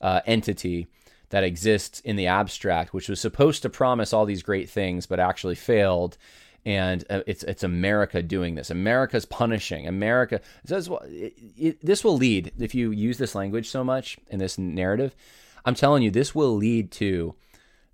uh, 0.01 0.21
entity 0.25 0.87
that 1.29 1.43
exists 1.43 2.01
in 2.01 2.17
the 2.17 2.27
abstract, 2.27 2.93
which 2.93 3.09
was 3.09 3.19
supposed 3.19 3.61
to 3.61 3.69
promise 3.69 4.13
all 4.13 4.25
these 4.25 4.43
great 4.43 4.69
things, 4.69 5.05
but 5.05 5.19
actually 5.19 5.55
failed. 5.55 6.17
And 6.65 7.03
uh, 7.09 7.21
it's 7.27 7.43
it's 7.43 7.63
America 7.63 8.23
doing 8.23 8.55
this. 8.55 8.71
America's 8.71 9.25
punishing. 9.25 9.87
America. 9.87 10.41
This, 10.63 10.89
it, 11.03 11.33
it, 11.57 11.85
this 11.85 12.03
will 12.03 12.17
lead 12.17 12.53
if 12.57 12.73
you 12.73 12.91
use 12.91 13.17
this 13.19 13.35
language 13.35 13.69
so 13.69 13.83
much 13.83 14.17
in 14.29 14.39
this 14.39 14.57
narrative. 14.57 15.15
I'm 15.63 15.75
telling 15.75 16.01
you, 16.01 16.09
this 16.09 16.33
will 16.33 16.55
lead 16.55 16.91
to 16.93 17.35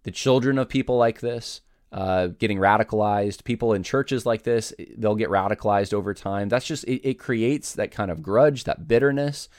the 0.04 0.12
children 0.12 0.58
of 0.58 0.70
people 0.70 0.98
like 0.98 1.20
this 1.20 1.62
uh, 1.92 2.28
getting 2.28 2.58
radicalized. 2.58 3.44
People 3.44 3.74
in 3.74 3.84
churches 3.84 4.26
like 4.26 4.44
this, 4.44 4.74
they'll 4.98 5.16
get 5.16 5.30
radicalized 5.30 5.94
over 5.94 6.14
time. 6.14 6.50
That's 6.50 6.66
just 6.66 6.84
it, 6.86 7.08
it 7.08 7.14
creates 7.16 7.74
that 7.74 7.92
kind 7.92 8.10
of 8.10 8.24
grudge, 8.24 8.64
that 8.64 8.88
bitterness. 8.88 9.50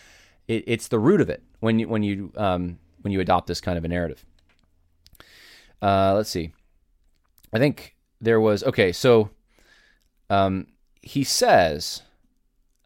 It, 0.48 0.64
it's 0.66 0.88
the 0.88 0.98
root 0.98 1.20
of 1.20 1.28
it 1.30 1.42
when 1.60 1.78
you 1.78 1.88
when 1.88 2.02
you 2.02 2.32
um, 2.36 2.78
when 3.02 3.12
you 3.12 3.20
adopt 3.20 3.46
this 3.46 3.60
kind 3.60 3.76
of 3.76 3.84
a 3.84 3.88
narrative. 3.88 4.24
Uh, 5.80 6.14
let's 6.14 6.30
see. 6.30 6.52
I 7.52 7.58
think 7.58 7.96
there 8.22 8.40
was 8.40 8.62
okay. 8.64 8.92
So 8.92 9.30
um, 10.30 10.68
he 11.02 11.24
says, 11.24 12.02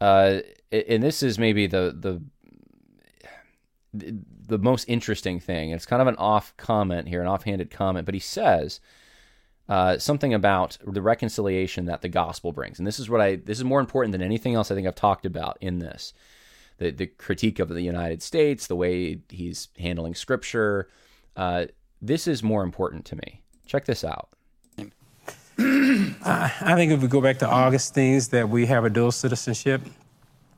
uh, 0.00 0.40
and 0.72 1.02
this 1.02 1.22
is 1.22 1.38
maybe 1.38 1.68
the 1.68 1.94
the 1.96 2.22
the 4.48 4.58
most 4.58 4.88
interesting 4.88 5.38
thing. 5.38 5.70
It's 5.70 5.86
kind 5.86 6.02
of 6.02 6.08
an 6.08 6.16
off 6.16 6.56
comment 6.56 7.08
here, 7.08 7.20
an 7.20 7.28
offhanded 7.28 7.70
comment, 7.70 8.06
but 8.06 8.14
he 8.14 8.20
says 8.20 8.80
uh, 9.68 9.98
something 9.98 10.34
about 10.34 10.78
the 10.86 11.02
reconciliation 11.02 11.86
that 11.86 12.02
the 12.02 12.08
gospel 12.08 12.52
brings. 12.52 12.78
And 12.78 12.86
this 12.86 12.98
is 12.98 13.10
what 13.10 13.20
I 13.20 13.36
this 13.36 13.58
is 13.58 13.64
more 13.64 13.80
important 13.80 14.12
than 14.12 14.22
anything 14.22 14.54
else 14.54 14.70
I 14.70 14.74
think 14.74 14.86
I've 14.86 14.94
talked 14.94 15.26
about 15.26 15.58
in 15.60 15.78
this. 15.78 16.14
The 16.78 16.90
the 16.90 17.06
critique 17.06 17.58
of 17.58 17.68
the 17.68 17.82
United 17.82 18.22
States, 18.22 18.66
the 18.66 18.76
way 18.76 19.20
he's 19.28 19.68
handling 19.78 20.14
scripture. 20.14 20.88
Uh, 21.36 21.66
this 22.00 22.26
is 22.26 22.42
more 22.42 22.62
important 22.62 23.04
to 23.06 23.16
me. 23.16 23.42
Check 23.66 23.84
this 23.84 24.04
out. 24.04 24.30
I 25.58 26.74
think 26.74 26.92
if 26.92 27.00
we 27.00 27.08
go 27.08 27.20
back 27.20 27.38
to 27.38 27.46
Augustine's, 27.46 28.28
that 28.28 28.48
we 28.48 28.66
have 28.66 28.84
a 28.84 28.90
dual 28.90 29.10
citizenship, 29.10 29.80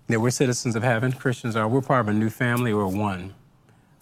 that 0.09 0.21
we're 0.21 0.31
citizens 0.31 0.75
of 0.75 0.83
heaven. 0.83 1.13
Christians 1.13 1.55
are. 1.55 1.69
We're 1.69 1.83
part 1.83 2.01
of 2.01 2.09
a 2.09 2.13
new 2.13 2.31
family. 2.31 2.75
We're 2.75 2.87
one. 2.87 3.35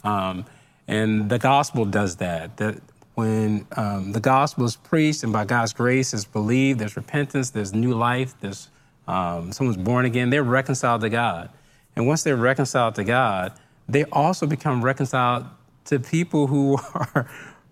Um, 0.05 0.47
and 0.89 1.29
the 1.29 1.39
gospel 1.39 1.85
does 1.85 2.17
that. 2.17 2.57
That 2.57 2.81
when 3.15 3.67
um, 3.77 4.13
the 4.13 4.21
gospel 4.21 4.65
is 4.65 4.77
preached 4.77 5.23
and 5.23 5.33
by 5.33 5.45
God's 5.45 5.73
grace 5.73 6.15
is 6.15 6.25
believed, 6.25 6.79
there's 6.79 6.97
repentance, 6.97 7.51
there's 7.51 7.75
new 7.75 7.93
life, 7.93 8.35
there's 8.41 8.69
um, 9.09 9.53
someone's 9.53 9.77
born 9.77 10.05
again, 10.05 10.31
they're 10.31 10.43
reconciled 10.43 11.01
to 11.03 11.11
God. 11.11 11.51
And 11.95 12.07
once 12.07 12.23
they're 12.23 12.37
reconciled 12.37 12.95
to 12.97 13.05
God, 13.05 13.53
they 13.89 14.05
also 14.05 14.47
become 14.47 14.85
reconciled 14.85 15.47
to 15.87 15.99
people 16.01 16.47
who 16.47 16.79
are 16.95 17.29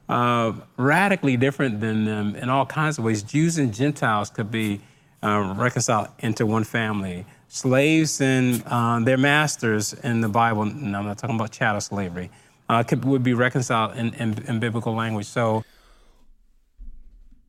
uh, 0.09 0.53
radically 0.77 1.37
different 1.37 1.81
than 1.81 2.05
them 2.05 2.37
in 2.37 2.49
all 2.49 2.67
kinds 2.67 2.99
of 2.99 3.05
ways. 3.05 3.23
Jews 3.23 3.59
and 3.59 3.73
Gentiles 3.73 4.31
could 4.31 4.51
be 4.51 4.81
uh, 5.23 5.55
reconciled 5.57 6.09
into 6.19 6.47
one 6.47 6.65
family. 6.65 7.25
Slaves 7.49 8.21
and 8.21 8.63
uh, 8.67 9.01
their 9.01 9.17
masters 9.17 9.95
in 9.95 10.21
the 10.21 10.29
Bible, 10.29 10.63
I'm 10.63 10.91
not 10.91 11.19
talking 11.19 11.37
about 11.37 11.53
chattel 11.53 11.81
slavery, 11.81 12.31
uh, 12.69 12.83
could, 12.83 13.05
would 13.05 13.23
be 13.23 13.35
reconciled 13.35 13.97
in, 13.97 14.13
in, 14.15 14.45
in 14.47 14.61
biblical 14.61 14.95
language. 14.95 15.27
So, 15.27 15.65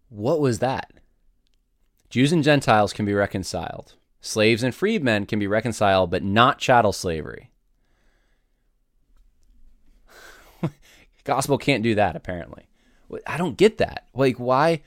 what 0.10 0.40
was 0.40 0.60
that? 0.60 0.92
Jews 2.10 2.32
and 2.32 2.44
Gentiles 2.44 2.94
can 2.94 3.06
be 3.06 3.14
reconciled. 3.14 3.96
Slaves 4.22 4.64
and 4.64 4.74
freedmen 4.74 5.26
can 5.26 5.40
be 5.40 5.48
reconciled, 5.48 6.10
but 6.12 6.24
not 6.24 6.60
chattel 6.60 6.94
slavery. 6.94 7.50
Gospel 11.26 11.58
can't 11.58 11.84
do 11.84 11.96
that, 11.96 12.16
apparently. 12.16 12.68
I 13.28 13.38
don't 13.38 13.58
get 13.58 13.80
that. 13.80 14.08
Like, 14.14 14.38
why? 14.38 14.82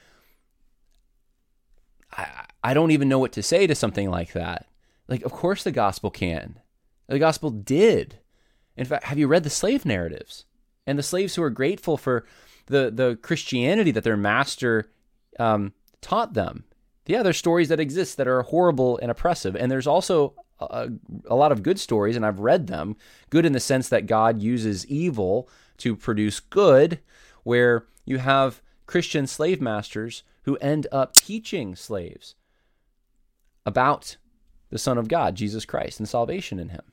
I, 2.16 2.46
I 2.64 2.74
don't 2.74 2.90
even 2.90 3.09
know 3.09 3.18
what 3.18 3.33
to 3.33 3.42
say 3.42 3.66
to 3.66 3.74
something 3.74 4.11
like 4.11 4.33
that. 4.33 4.66
Like, 5.09 5.22
of 5.24 5.33
course 5.33 5.62
the 5.62 5.72
gospel 5.72 6.11
can. 6.11 6.61
The 7.07 7.18
gospel 7.18 7.51
did. 7.51 8.18
In 8.77 8.85
fact, 8.85 9.05
have 9.05 9.18
you 9.18 9.27
read 9.27 9.44
the 9.44 9.51
slave 9.51 9.85
narratives? 9.85 10.44
And 10.87 10.98
the 10.98 11.03
slaves 11.03 11.35
who 11.35 11.42
are 11.42 11.51
grateful 11.51 11.96
for 11.96 12.24
the, 12.66 12.90
the 12.90 13.18
Christianity 13.22 13.90
that 13.90 14.05
their 14.05 14.16
master 14.16 14.90
um, 15.38 15.72
taught 16.01 16.35
them. 16.35 16.64
Yeah, 17.07 17.22
there's 17.22 17.38
stories 17.38 17.68
that 17.68 17.81
exist 17.81 18.16
that 18.16 18.29
are 18.29 18.42
horrible 18.42 18.98
and 19.01 19.11
oppressive. 19.11 19.57
And 19.57 19.70
there's 19.70 19.87
also 19.87 20.35
a, 20.61 20.90
a 21.27 21.35
lot 21.35 21.53
of 21.53 21.62
good 21.62 21.81
stories, 21.81 22.16
and 22.16 22.24
I've 22.24 22.40
read 22.40 22.66
them. 22.66 22.96
Good 23.31 23.46
in 23.46 23.53
the 23.53 23.61
sense 23.61 23.88
that 23.88 24.07
God 24.07 24.42
uses 24.42 24.87
evil 24.87 25.48
to 25.78 25.96
produce 25.96 26.40
good, 26.40 27.00
where 27.42 27.86
you 28.04 28.18
have 28.18 28.62
Christian 28.86 29.26
slave 29.26 29.60
masters 29.60 30.22
who 30.42 30.56
end 30.56 30.86
up 30.90 31.14
teaching 31.14 31.76
slaves 31.76 32.34
about 33.66 34.16
the 34.70 34.78
Son 34.78 34.98
of 34.98 35.08
God, 35.08 35.34
Jesus 35.34 35.64
Christ, 35.64 35.98
and 35.98 36.08
salvation 36.08 36.58
in 36.58 36.70
him. 36.70 36.92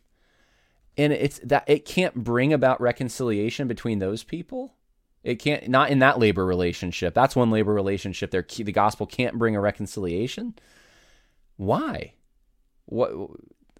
And 0.98 1.12
it's 1.12 1.40
that 1.40 1.66
it 1.68 1.86
can't 1.86 2.16
bring 2.16 2.54
about 2.54 2.80
reconciliation 2.80 3.68
between 3.68 4.00
those 4.00 4.24
people. 4.24 4.76
It 5.24 5.36
can't 5.36 5.68
not 5.68 5.90
in 5.90 6.00
that 6.00 6.20
labor 6.20 6.46
relationship. 6.46 7.14
That's 7.14 7.36
one 7.36 7.52
labor 7.52 7.74
relationship. 7.74 8.32
There, 8.32 8.46
the 8.48 8.72
gospel 8.72 9.06
can't 9.06 9.40
bring 9.40 9.56
a 9.56 9.62
reconciliation. 9.62 10.56
Why? 11.58 12.14
What? 12.86 13.12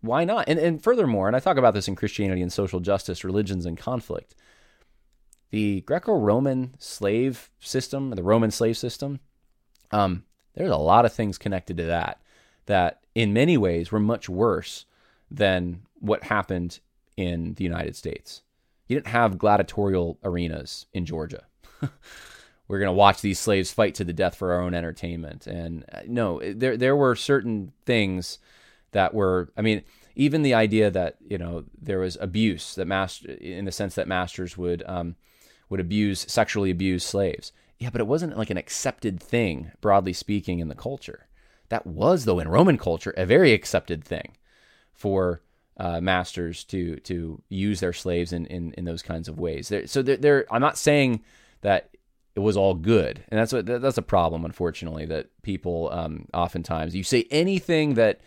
Why 0.02 0.26
not? 0.26 0.50
And 0.50 0.60
and 0.60 0.84
furthermore, 0.84 1.28
and 1.28 1.36
I 1.36 1.40
talk 1.40 1.58
about 1.58 1.74
this 1.74 1.88
in 1.88 1.96
Christianity 1.96 2.42
and 2.42 2.52
social 2.52 2.80
justice, 2.80 3.24
religions 3.24 3.66
and 3.66 3.78
conflict. 3.78 4.36
The 5.56 5.80
Greco-Roman 5.86 6.74
slave 6.80 7.50
system, 7.62 8.10
the 8.10 8.24
Roman 8.24 8.52
slave 8.52 8.78
system, 8.78 9.22
um, 9.90 10.26
there's 10.54 10.70
a 10.70 10.76
lot 10.76 11.06
of 11.06 11.14
things 11.14 11.38
connected 11.38 11.78
to 11.78 11.86
that 11.86 12.20
that 12.66 13.00
in 13.16 13.32
many 13.32 13.56
ways 13.56 13.90
were 13.90 14.02
much 14.02 14.28
worse 14.28 14.86
than 15.32 15.84
what 16.02 16.26
happened 16.26 16.82
in 17.16 17.54
the 17.54 17.64
United 17.64 17.96
States. 17.96 18.42
You 18.90 18.98
didn't 18.98 19.14
have 19.14 19.38
gladiatorial 19.38 20.20
arenas 20.26 20.88
in 20.94 21.06
Georgia. 21.06 21.46
We're 22.68 22.80
going 22.80 22.90
to 22.90 22.92
watch 22.92 23.22
these 23.22 23.40
slaves 23.40 23.72
fight 23.72 23.96
to 23.96 24.04
the 24.04 24.12
death 24.12 24.36
for 24.36 24.52
our 24.52 24.60
own 24.60 24.74
entertainment. 24.74 25.48
And 25.48 25.86
uh, 25.90 26.02
no, 26.06 26.42
there 26.44 26.76
there 26.76 26.98
were 26.98 27.16
certain 27.16 27.72
things 27.86 28.40
that 28.92 29.14
were 29.14 29.54
I 29.56 29.62
mean, 29.62 29.84
even 30.18 30.42
the 30.42 30.54
idea 30.54 30.92
that, 30.92 31.16
you 31.26 31.38
know, 31.38 31.64
there 31.82 32.00
was 32.00 32.18
abuse 32.20 32.76
that 32.76 32.88
master 32.88 33.32
in 33.32 33.64
the 33.64 33.72
sense 33.72 33.96
that 33.96 34.10
masters 34.10 34.58
would 34.58 34.84
um, 34.86 35.16
would 35.70 35.80
abuse 35.80 36.26
sexually 36.32 36.72
abuse 36.72 37.04
slaves. 37.04 37.52
Yeah, 37.78 37.90
but 37.90 38.02
it 38.02 38.08
wasn't 38.08 38.38
like 38.38 38.50
an 38.50 38.58
accepted 38.58 39.22
thing 39.22 39.72
broadly 39.82 40.14
speaking 40.14 40.60
in 40.60 40.70
the 40.70 40.76
culture. 40.76 41.28
That 41.70 41.86
was 41.86 42.26
though 42.26 42.40
in 42.40 42.48
Roman 42.48 42.78
culture 42.78 43.14
a 43.18 43.26
very 43.26 43.52
accepted 43.52 44.04
thing 44.04 44.38
for 44.94 45.42
uh, 45.78 46.00
masters 46.00 46.64
to 46.66 46.98
to 46.98 47.42
use 47.50 47.80
their 47.80 47.94
slaves 47.94 48.32
in 48.32 48.46
in, 48.46 48.74
in 48.74 48.86
those 48.86 49.02
kinds 49.02 49.28
of 49.28 49.40
ways. 49.40 49.70
They're, 49.70 49.88
so 49.88 50.02
they're, 50.02 50.18
they're, 50.18 50.46
I'm 50.50 50.62
not 50.62 50.78
saying 50.78 51.22
that 51.62 51.90
it 52.36 52.40
was 52.40 52.58
all 52.58 52.74
good, 52.74 53.24
and 53.30 53.40
that's 53.40 53.54
what 53.54 53.66
that's 53.66 53.98
a 53.98 54.02
problem, 54.02 54.46
unfortunately, 54.46 55.06
that 55.06 55.28
people 55.42 55.90
um, 55.92 56.28
oftentimes 56.34 56.96
you 56.96 57.04
say 57.04 57.28
anything 57.32 57.96
that 57.96 58.22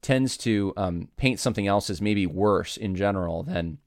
tends 0.00 0.36
to 0.36 0.72
um, 0.76 1.08
paint 1.16 1.40
something 1.40 1.66
else 1.66 1.88
as 1.88 2.00
maybe 2.00 2.26
worse 2.26 2.76
in 2.76 2.94
general 2.94 3.42
than 3.42 3.78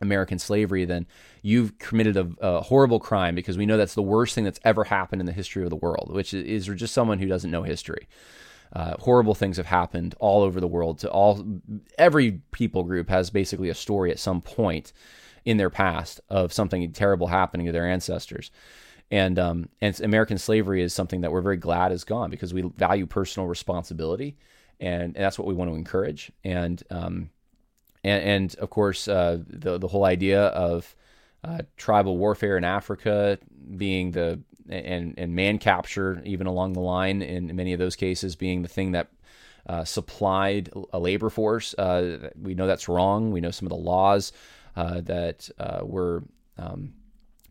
American 0.00 0.38
slavery, 0.38 0.84
then 0.84 1.06
you've 1.42 1.78
committed 1.78 2.16
a, 2.16 2.28
a, 2.40 2.60
horrible 2.62 2.98
crime 2.98 3.34
because 3.34 3.56
we 3.56 3.66
know 3.66 3.76
that's 3.76 3.94
the 3.94 4.02
worst 4.02 4.34
thing 4.34 4.44
that's 4.44 4.60
ever 4.64 4.84
happened 4.84 5.20
in 5.20 5.26
the 5.26 5.32
history 5.32 5.62
of 5.62 5.70
the 5.70 5.76
world, 5.76 6.10
which 6.12 6.34
is, 6.34 6.66
just 6.66 6.94
someone 6.94 7.18
who 7.18 7.26
doesn't 7.26 7.50
know 7.50 7.62
history. 7.62 8.08
Uh, 8.72 8.96
horrible 8.98 9.34
things 9.34 9.56
have 9.56 9.66
happened 9.66 10.14
all 10.18 10.42
over 10.42 10.60
the 10.60 10.66
world. 10.66 10.98
To 10.98 11.10
all, 11.10 11.44
every 11.96 12.40
people 12.50 12.82
group 12.82 13.08
has 13.08 13.30
basically 13.30 13.68
a 13.68 13.74
story 13.74 14.10
at 14.10 14.18
some 14.18 14.40
point 14.40 14.92
in 15.44 15.58
their 15.58 15.70
past 15.70 16.20
of 16.28 16.52
something 16.52 16.90
terrible 16.92 17.28
happening 17.28 17.66
to 17.66 17.72
their 17.72 17.88
ancestors. 17.88 18.50
And 19.10 19.38
um, 19.38 19.68
and 19.80 20.00
American 20.00 20.38
slavery 20.38 20.82
is 20.82 20.92
something 20.92 21.20
that 21.20 21.30
we're 21.30 21.42
very 21.42 21.58
glad 21.58 21.92
is 21.92 22.04
gone 22.04 22.30
because 22.30 22.54
we 22.54 22.62
value 22.62 23.06
personal 23.06 23.46
responsibility, 23.46 24.36
and, 24.80 25.02
and 25.02 25.14
that's 25.14 25.38
what 25.38 25.46
we 25.46 25.54
want 25.54 25.70
to 25.70 25.76
encourage. 25.76 26.32
And 26.42 26.82
um, 26.90 27.30
and, 28.04 28.22
and 28.22 28.54
of 28.56 28.70
course, 28.70 29.08
uh, 29.08 29.38
the 29.48 29.78
the 29.78 29.88
whole 29.88 30.04
idea 30.04 30.46
of 30.48 30.94
uh, 31.42 31.62
tribal 31.76 32.16
warfare 32.16 32.56
in 32.56 32.64
Africa 32.64 33.38
being 33.76 34.12
the 34.12 34.40
and 34.68 35.14
and 35.18 35.34
man 35.34 35.58
capture 35.58 36.22
even 36.24 36.46
along 36.46 36.74
the 36.74 36.80
line 36.80 37.22
in 37.22 37.54
many 37.56 37.72
of 37.72 37.78
those 37.78 37.96
cases 37.96 38.36
being 38.36 38.62
the 38.62 38.68
thing 38.68 38.92
that 38.92 39.08
uh, 39.66 39.84
supplied 39.84 40.70
a 40.92 40.98
labor 40.98 41.30
force. 41.30 41.74
Uh, 41.74 42.30
we 42.40 42.54
know 42.54 42.66
that's 42.66 42.88
wrong. 42.88 43.30
We 43.30 43.40
know 43.40 43.50
some 43.50 43.66
of 43.66 43.70
the 43.70 43.76
laws 43.76 44.32
uh, 44.76 45.00
that 45.02 45.48
uh, 45.58 45.80
were 45.82 46.22
um, 46.58 46.92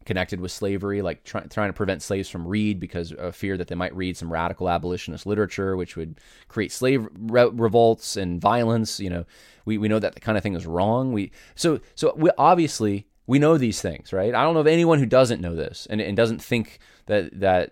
connected 0.06 0.40
with 0.40 0.52
slavery, 0.52 1.02
like 1.02 1.24
try, 1.24 1.42
trying 1.42 1.70
to 1.70 1.74
prevent 1.74 2.02
slaves 2.02 2.30
from 2.30 2.48
read 2.48 2.80
because 2.80 3.12
of 3.12 3.36
fear 3.36 3.58
that 3.58 3.68
they 3.68 3.76
might 3.76 3.96
read 3.96 4.18
some 4.18 4.32
radical 4.32 4.70
abolitionist 4.70 5.26
literature, 5.26 5.76
which 5.76 5.96
would 5.96 6.20
create 6.48 6.72
slave 6.72 7.08
re- 7.14 7.50
revolts 7.52 8.16
and 8.18 8.42
violence. 8.42 9.00
You 9.00 9.10
know, 9.10 9.26
we, 9.66 9.78
we 9.78 9.88
know 9.88 10.00
that 10.00 10.14
the 10.14 10.20
kind 10.20 10.38
of 10.38 10.44
thing 10.44 10.56
is 10.56 10.66
wrong. 10.66 11.14
We 11.14 11.32
so 11.56 11.80
so 11.96 12.14
we 12.16 12.30
obviously 12.38 13.08
we 13.28 13.40
know 13.40 13.58
these 13.58 13.82
things, 13.82 14.12
right? 14.12 14.36
I 14.36 14.44
don't 14.44 14.54
know 14.54 14.60
of 14.60 14.68
anyone 14.68 15.00
who 15.00 15.06
doesn't 15.06 15.42
know 15.42 15.56
this 15.56 15.88
and, 15.90 16.02
and 16.02 16.18
doesn't 16.18 16.42
think 16.42 16.80
that, 17.06 17.40
that 17.40 17.72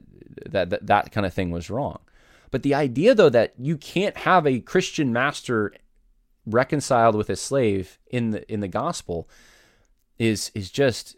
that 0.50 0.70
that 0.70 0.88
that 0.88 1.12
kind 1.12 1.26
of 1.26 1.34
thing 1.34 1.52
was 1.52 1.70
wrong. 1.70 2.00
But 2.52 2.64
the 2.64 2.76
idea, 2.76 3.16
though, 3.16 3.30
that 3.30 3.54
you 3.58 3.78
can't 3.78 4.18
have 4.18 4.46
a 4.46 4.60
Christian 4.60 5.14
master 5.14 5.74
reconciled 6.46 7.16
with 7.16 7.30
a 7.30 7.36
slave 7.36 8.00
in 8.08 8.32
the 8.32 8.52
in 8.52 8.60
the 8.60 8.68
gospel 8.68 9.30
is 10.18 10.52
is 10.54 10.70
just 10.70 11.16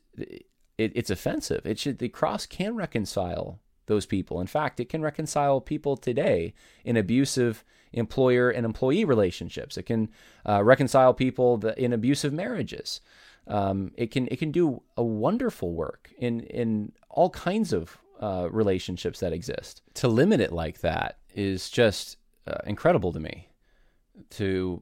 it, 0.83 0.91
it's 0.95 1.09
offensive. 1.09 1.65
It 1.65 1.79
should 1.79 1.99
the 1.99 2.09
cross 2.09 2.45
can 2.45 2.75
reconcile 2.75 3.59
those 3.85 4.05
people. 4.05 4.39
In 4.39 4.47
fact, 4.47 4.79
it 4.79 4.89
can 4.89 5.01
reconcile 5.01 5.59
people 5.61 5.97
today 5.97 6.53
in 6.85 6.97
abusive 6.97 7.63
employer 7.91 8.49
and 8.49 8.65
employee 8.65 9.05
relationships. 9.05 9.77
It 9.77 9.83
can 9.83 10.09
uh, 10.47 10.63
reconcile 10.63 11.13
people 11.13 11.65
in 11.77 11.93
abusive 11.93 12.33
marriages. 12.33 13.01
Um, 13.47 13.91
it 13.97 14.09
can 14.11 14.27
it 14.31 14.37
can 14.39 14.51
do 14.51 14.81
a 14.95 15.03
wonderful 15.03 15.73
work 15.73 16.11
in 16.17 16.41
in 16.41 16.93
all 17.09 17.29
kinds 17.29 17.73
of 17.73 17.97
uh, 18.21 18.47
relationships 18.51 19.19
that 19.19 19.33
exist. 19.33 19.81
To 19.95 20.07
limit 20.07 20.39
it 20.39 20.53
like 20.53 20.79
that 20.79 21.17
is 21.35 21.69
just 21.69 22.17
uh, 22.47 22.59
incredible 22.65 23.11
to 23.11 23.19
me. 23.19 23.49
To 24.31 24.81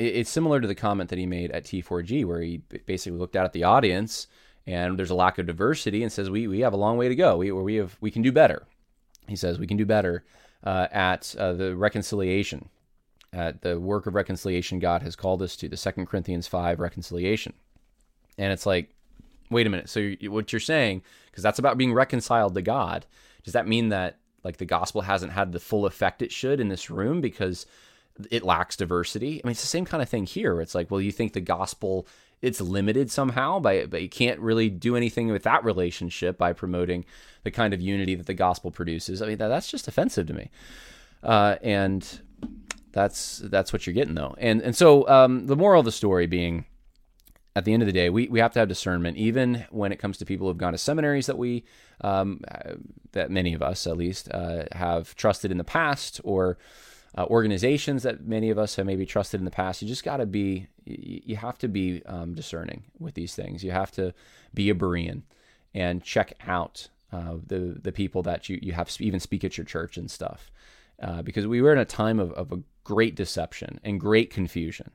it's 0.00 0.30
similar 0.30 0.60
to 0.60 0.66
the 0.66 0.74
comment 0.74 1.10
that 1.10 1.18
he 1.18 1.26
made 1.26 1.50
at 1.50 1.64
T4G, 1.64 2.24
where 2.24 2.40
he 2.40 2.58
basically 2.86 3.18
looked 3.18 3.36
out 3.36 3.44
at 3.44 3.52
the 3.52 3.64
audience 3.64 4.26
and 4.66 4.98
there's 4.98 5.10
a 5.10 5.14
lack 5.14 5.38
of 5.38 5.46
diversity 5.46 6.02
and 6.02 6.12
says 6.12 6.30
we 6.30 6.46
we 6.46 6.60
have 6.60 6.72
a 6.72 6.76
long 6.76 6.96
way 6.96 7.08
to 7.08 7.14
go. 7.14 7.36
We 7.36 7.50
we 7.50 7.76
have 7.76 7.96
we 8.00 8.10
can 8.10 8.22
do 8.22 8.32
better. 8.32 8.66
He 9.28 9.36
says 9.36 9.58
we 9.58 9.66
can 9.66 9.76
do 9.76 9.86
better 9.86 10.24
uh, 10.64 10.88
at 10.90 11.34
uh, 11.38 11.52
the 11.52 11.74
reconciliation, 11.76 12.68
at 13.32 13.62
the 13.62 13.78
work 13.78 14.06
of 14.06 14.14
reconciliation 14.14 14.78
God 14.78 15.02
has 15.02 15.16
called 15.16 15.42
us 15.42 15.56
to, 15.56 15.68
the 15.68 15.76
Second 15.76 16.06
Corinthians 16.06 16.46
five 16.46 16.80
reconciliation. 16.80 17.52
And 18.38 18.52
it's 18.52 18.66
like, 18.66 18.90
wait 19.50 19.66
a 19.66 19.70
minute. 19.70 19.88
So 19.88 20.00
you, 20.00 20.30
what 20.30 20.52
you're 20.52 20.60
saying, 20.60 21.02
because 21.30 21.42
that's 21.42 21.58
about 21.58 21.78
being 21.78 21.92
reconciled 21.92 22.54
to 22.54 22.62
God, 22.62 23.06
does 23.44 23.54
that 23.54 23.68
mean 23.68 23.90
that 23.90 24.18
like 24.44 24.56
the 24.56 24.64
gospel 24.64 25.02
hasn't 25.02 25.32
had 25.32 25.52
the 25.52 25.60
full 25.60 25.86
effect 25.86 26.22
it 26.22 26.32
should 26.32 26.60
in 26.60 26.68
this 26.68 26.90
room 26.90 27.20
because 27.20 27.66
it 28.30 28.44
lacks 28.44 28.76
diversity? 28.76 29.40
I 29.42 29.46
mean, 29.46 29.52
it's 29.52 29.60
the 29.60 29.66
same 29.66 29.84
kind 29.84 30.02
of 30.02 30.08
thing 30.08 30.26
here. 30.26 30.60
it's 30.60 30.74
like, 30.74 30.90
well, 30.90 31.00
you 31.00 31.12
think 31.12 31.32
the 31.32 31.40
gospel 31.40 32.06
it's 32.42 32.60
limited 32.60 33.10
somehow 33.10 33.60
by 33.60 33.84
but 33.84 34.00
you 34.00 34.08
can't 34.08 34.40
really 34.40 34.70
do 34.70 34.96
anything 34.96 35.28
with 35.28 35.42
that 35.42 35.62
relationship 35.62 36.38
by 36.38 36.54
promoting 36.54 37.04
the 37.42 37.50
kind 37.50 37.74
of 37.74 37.82
unity 37.82 38.14
that 38.14 38.26
the 38.26 38.34
gospel 38.34 38.70
produces. 38.70 39.20
I 39.20 39.26
mean, 39.26 39.36
that, 39.38 39.48
that's 39.48 39.70
just 39.70 39.88
offensive 39.88 40.26
to 40.28 40.32
me. 40.32 40.50
Uh, 41.22 41.56
and 41.62 42.20
that's 42.92 43.38
that's 43.44 43.72
what 43.72 43.86
you're 43.86 43.94
getting 43.94 44.14
though. 44.14 44.34
And 44.38 44.62
and 44.62 44.74
so 44.74 45.06
um, 45.08 45.46
the 45.46 45.56
moral 45.56 45.80
of 45.80 45.84
the 45.84 45.92
story 45.92 46.26
being 46.26 46.64
at 47.56 47.64
the 47.64 47.72
end 47.72 47.82
of 47.82 47.86
the 47.86 47.92
day, 47.92 48.10
we, 48.10 48.28
we 48.28 48.38
have 48.38 48.52
to 48.52 48.60
have 48.60 48.68
discernment, 48.68 49.16
even 49.16 49.66
when 49.70 49.92
it 49.92 49.98
comes 49.98 50.18
to 50.18 50.24
people 50.24 50.46
who've 50.46 50.56
gone 50.56 50.72
to 50.72 50.78
seminaries 50.78 51.26
that 51.26 51.36
we, 51.36 51.64
um, 52.00 52.40
that 53.12 53.30
many 53.30 53.54
of 53.54 53.62
us 53.62 53.86
at 53.86 53.96
least, 53.96 54.30
uh, 54.32 54.64
have 54.72 55.16
trusted 55.16 55.50
in 55.50 55.58
the 55.58 55.64
past, 55.64 56.20
or 56.22 56.58
uh, 57.16 57.24
organizations 57.24 58.02
that 58.04 58.26
many 58.26 58.50
of 58.50 58.58
us 58.58 58.76
have 58.76 58.86
maybe 58.86 59.04
trusted 59.04 59.40
in 59.40 59.44
the 59.44 59.50
past. 59.50 59.82
You 59.82 59.88
just 59.88 60.04
got 60.04 60.18
to 60.18 60.26
be, 60.26 60.68
you 60.84 61.36
have 61.36 61.58
to 61.58 61.68
be 61.68 62.02
um, 62.06 62.34
discerning 62.34 62.84
with 62.98 63.14
these 63.14 63.34
things. 63.34 63.64
You 63.64 63.72
have 63.72 63.90
to 63.92 64.14
be 64.54 64.70
a 64.70 64.74
Berean 64.74 65.22
and 65.74 66.02
check 66.02 66.34
out 66.46 66.88
uh, 67.12 67.36
the 67.46 67.78
the 67.82 67.92
people 67.92 68.22
that 68.22 68.48
you 68.48 68.58
you 68.62 68.72
have 68.72 68.94
even 69.00 69.20
speak 69.20 69.44
at 69.44 69.58
your 69.58 69.64
church 69.64 69.96
and 69.96 70.10
stuff, 70.10 70.50
uh, 71.02 71.22
because 71.22 71.46
we 71.46 71.60
were 71.60 71.72
in 71.72 71.78
a 71.78 71.84
time 71.84 72.20
of, 72.20 72.32
of 72.32 72.52
a 72.52 72.62
great 72.84 73.16
deception 73.16 73.80
and 73.82 74.00
great 74.00 74.30
confusion, 74.30 74.92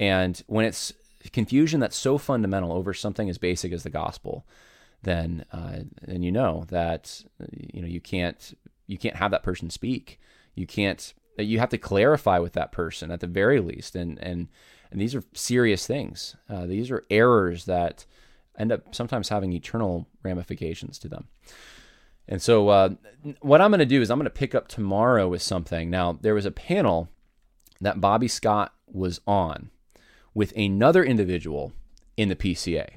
and 0.00 0.42
when 0.48 0.64
it's 0.64 0.92
confusion 1.32 1.78
that's 1.78 1.96
so 1.96 2.18
fundamental 2.18 2.72
over 2.72 2.92
something 2.92 3.30
as 3.30 3.38
basic 3.38 3.72
as 3.72 3.84
the 3.84 3.90
gospel, 3.90 4.44
then 5.02 5.44
uh, 5.52 5.78
then 6.02 6.22
you 6.24 6.32
know 6.32 6.64
that 6.68 7.22
you 7.52 7.80
know 7.80 7.88
you 7.88 8.00
can't 8.00 8.58
you 8.88 8.98
can't 8.98 9.16
have 9.16 9.30
that 9.30 9.44
person 9.44 9.70
speak. 9.70 10.18
You 10.56 10.66
can't 10.66 11.14
that 11.36 11.44
you 11.44 11.58
have 11.58 11.70
to 11.70 11.78
clarify 11.78 12.38
with 12.38 12.52
that 12.54 12.72
person 12.72 13.10
at 13.10 13.20
the 13.20 13.26
very 13.26 13.60
least. 13.60 13.96
And 13.96 14.18
and 14.18 14.48
and 14.90 15.00
these 15.00 15.14
are 15.14 15.24
serious 15.34 15.86
things. 15.86 16.36
Uh, 16.48 16.66
these 16.66 16.90
are 16.90 17.04
errors 17.10 17.64
that 17.64 18.04
end 18.58 18.72
up 18.72 18.94
sometimes 18.94 19.30
having 19.30 19.52
eternal 19.52 20.06
ramifications 20.22 20.98
to 20.98 21.08
them. 21.08 21.28
And 22.28 22.40
so, 22.40 22.68
uh, 22.68 22.90
what 23.40 23.60
I'm 23.60 23.70
going 23.70 23.80
to 23.80 23.86
do 23.86 24.00
is 24.00 24.10
I'm 24.10 24.18
going 24.18 24.24
to 24.24 24.30
pick 24.30 24.54
up 24.54 24.68
tomorrow 24.68 25.28
with 25.28 25.42
something. 25.42 25.90
Now, 25.90 26.12
there 26.20 26.34
was 26.34 26.46
a 26.46 26.50
panel 26.52 27.08
that 27.80 28.00
Bobby 28.00 28.28
Scott 28.28 28.72
was 28.86 29.20
on 29.26 29.70
with 30.34 30.52
another 30.56 31.02
individual 31.02 31.72
in 32.16 32.28
the 32.28 32.36
PCA. 32.36 32.90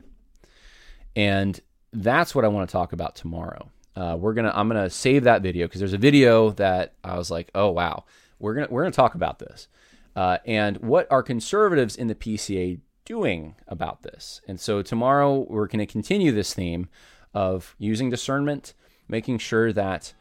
And 1.16 1.60
that's 1.92 2.36
what 2.36 2.46
I 2.46 2.50
want 2.50 2.70
to 2.70 2.72
talk 2.72 2.92
about 2.94 3.16
tomorrow. 3.16 3.72
uh, 3.96 4.18
we're 4.20 4.34
gonna 4.34 4.52
I'm 4.54 4.68
gonna 4.68 4.90
save 4.90 5.24
that 5.24 5.42
video 5.42 5.66
because 5.68 5.80
there's 5.80 5.94
a 5.94 5.98
video 5.98 6.52
that 6.52 6.94
I 7.04 7.18
was 7.18 7.32
like, 7.32 7.50
oh 7.56 7.72
wow, 7.72 8.04
we're 8.40 8.54
gonna 8.54 8.68
we're 8.70 8.84
gonna 8.84 8.92
talk 8.92 9.16
about 9.16 9.40
this, 9.40 9.68
uh, 10.16 10.38
and 10.46 10.78
what 10.78 11.08
are 11.12 11.24
conservatives 11.24 11.96
in 11.96 12.08
the 12.08 12.16
PCA 12.16 12.80
doing 13.06 13.56
about 13.68 14.04
this? 14.04 14.42
And 14.48 14.60
so 14.60 14.82
tomorrow 14.82 15.46
we're 15.50 15.68
gonna 15.68 15.86
continue 15.86 16.32
this 16.32 16.54
theme 16.54 16.90
of 17.34 17.76
using 17.78 18.10
discernment, 18.10 18.74
making 19.08 19.40
sure 19.40 19.74
that 19.74 20.14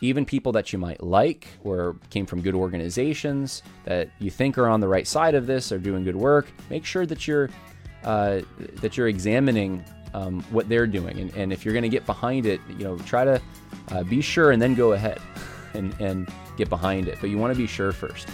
even 0.00 0.24
people 0.24 0.52
that 0.52 0.72
you 0.72 0.78
might 0.78 1.02
like 1.02 1.46
or 1.62 1.96
came 2.08 2.24
from 2.26 2.40
good 2.40 2.54
organizations 2.54 3.62
that 3.84 4.08
you 4.18 4.30
think 4.30 4.56
are 4.56 4.68
on 4.68 4.80
the 4.80 4.88
right 4.88 5.06
side 5.06 5.34
of 5.34 5.46
this 5.46 5.72
are 5.72 5.78
doing 5.78 6.04
good 6.04 6.16
work 6.16 6.50
make 6.70 6.86
sure 6.86 7.04
that 7.04 7.28
you're 7.28 7.50
uh, 8.04 8.40
that 8.76 8.96
you're 8.96 9.08
examining 9.08 9.84
um, 10.14 10.40
what 10.50 10.68
they're 10.68 10.86
doing. 10.86 11.18
And, 11.20 11.34
and 11.36 11.52
if 11.52 11.64
you're 11.64 11.74
going 11.74 11.82
to 11.82 11.90
get 11.90 12.06
behind 12.06 12.46
it 12.46 12.60
you 12.68 12.84
know 12.84 12.96
try 12.98 13.24
to 13.24 13.40
uh, 13.90 14.02
be 14.04 14.20
sure 14.20 14.52
and 14.52 14.60
then 14.60 14.74
go 14.74 14.92
ahead. 14.92 15.20
And, 15.72 15.94
and 16.00 16.28
get 16.60 16.68
behind 16.68 17.08
it 17.08 17.18
but 17.20 17.30
you 17.30 17.38
want 17.38 17.52
to 17.52 17.58
be 17.58 17.66
sure 17.66 17.92
first. 17.92 18.28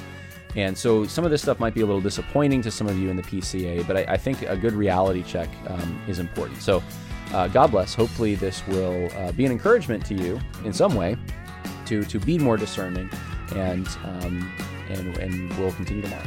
And 0.55 0.77
so 0.77 1.05
some 1.05 1.25
of 1.25 1.31
this 1.31 1.43
stuff 1.43 1.61
might 1.61 1.75
be 1.75 1.83
a 1.83 1.87
little 1.87 2.01
disappointing 2.01 2.63
to 2.63 2.71
some 2.71 2.87
of 2.87 2.99
you 2.99 3.11
in 3.11 3.17
the 3.17 3.23
pca 3.23 3.87
but 3.87 3.97
i, 3.97 4.15
I 4.15 4.17
think 4.17 4.43
a 4.43 4.57
good 4.57 4.73
reality 4.73 5.23
check 5.23 5.49
um, 5.69 6.01
is 6.07 6.19
important. 6.19 6.63
So 6.63 6.83
uh, 7.33 7.49
god 7.49 7.71
bless. 7.71 7.95
Hopefully 7.95 8.35
this 8.35 8.67
will 8.67 9.11
uh, 9.17 9.33
be 9.33 9.45
an 9.45 9.53
encouragement 9.53 10.05
to 10.07 10.15
you 10.15 10.41
in 10.65 10.73
some 10.73 10.95
way 10.95 11.17
to 11.87 12.05
to 12.05 12.19
be 12.21 12.39
more 12.39 12.57
discerning, 12.57 13.11
and 13.55 13.87
um, 14.05 14.53
and 14.89 15.17
and 15.19 15.57
we'll 15.59 15.73
continue 15.73 16.03
tomorrow. 16.03 16.27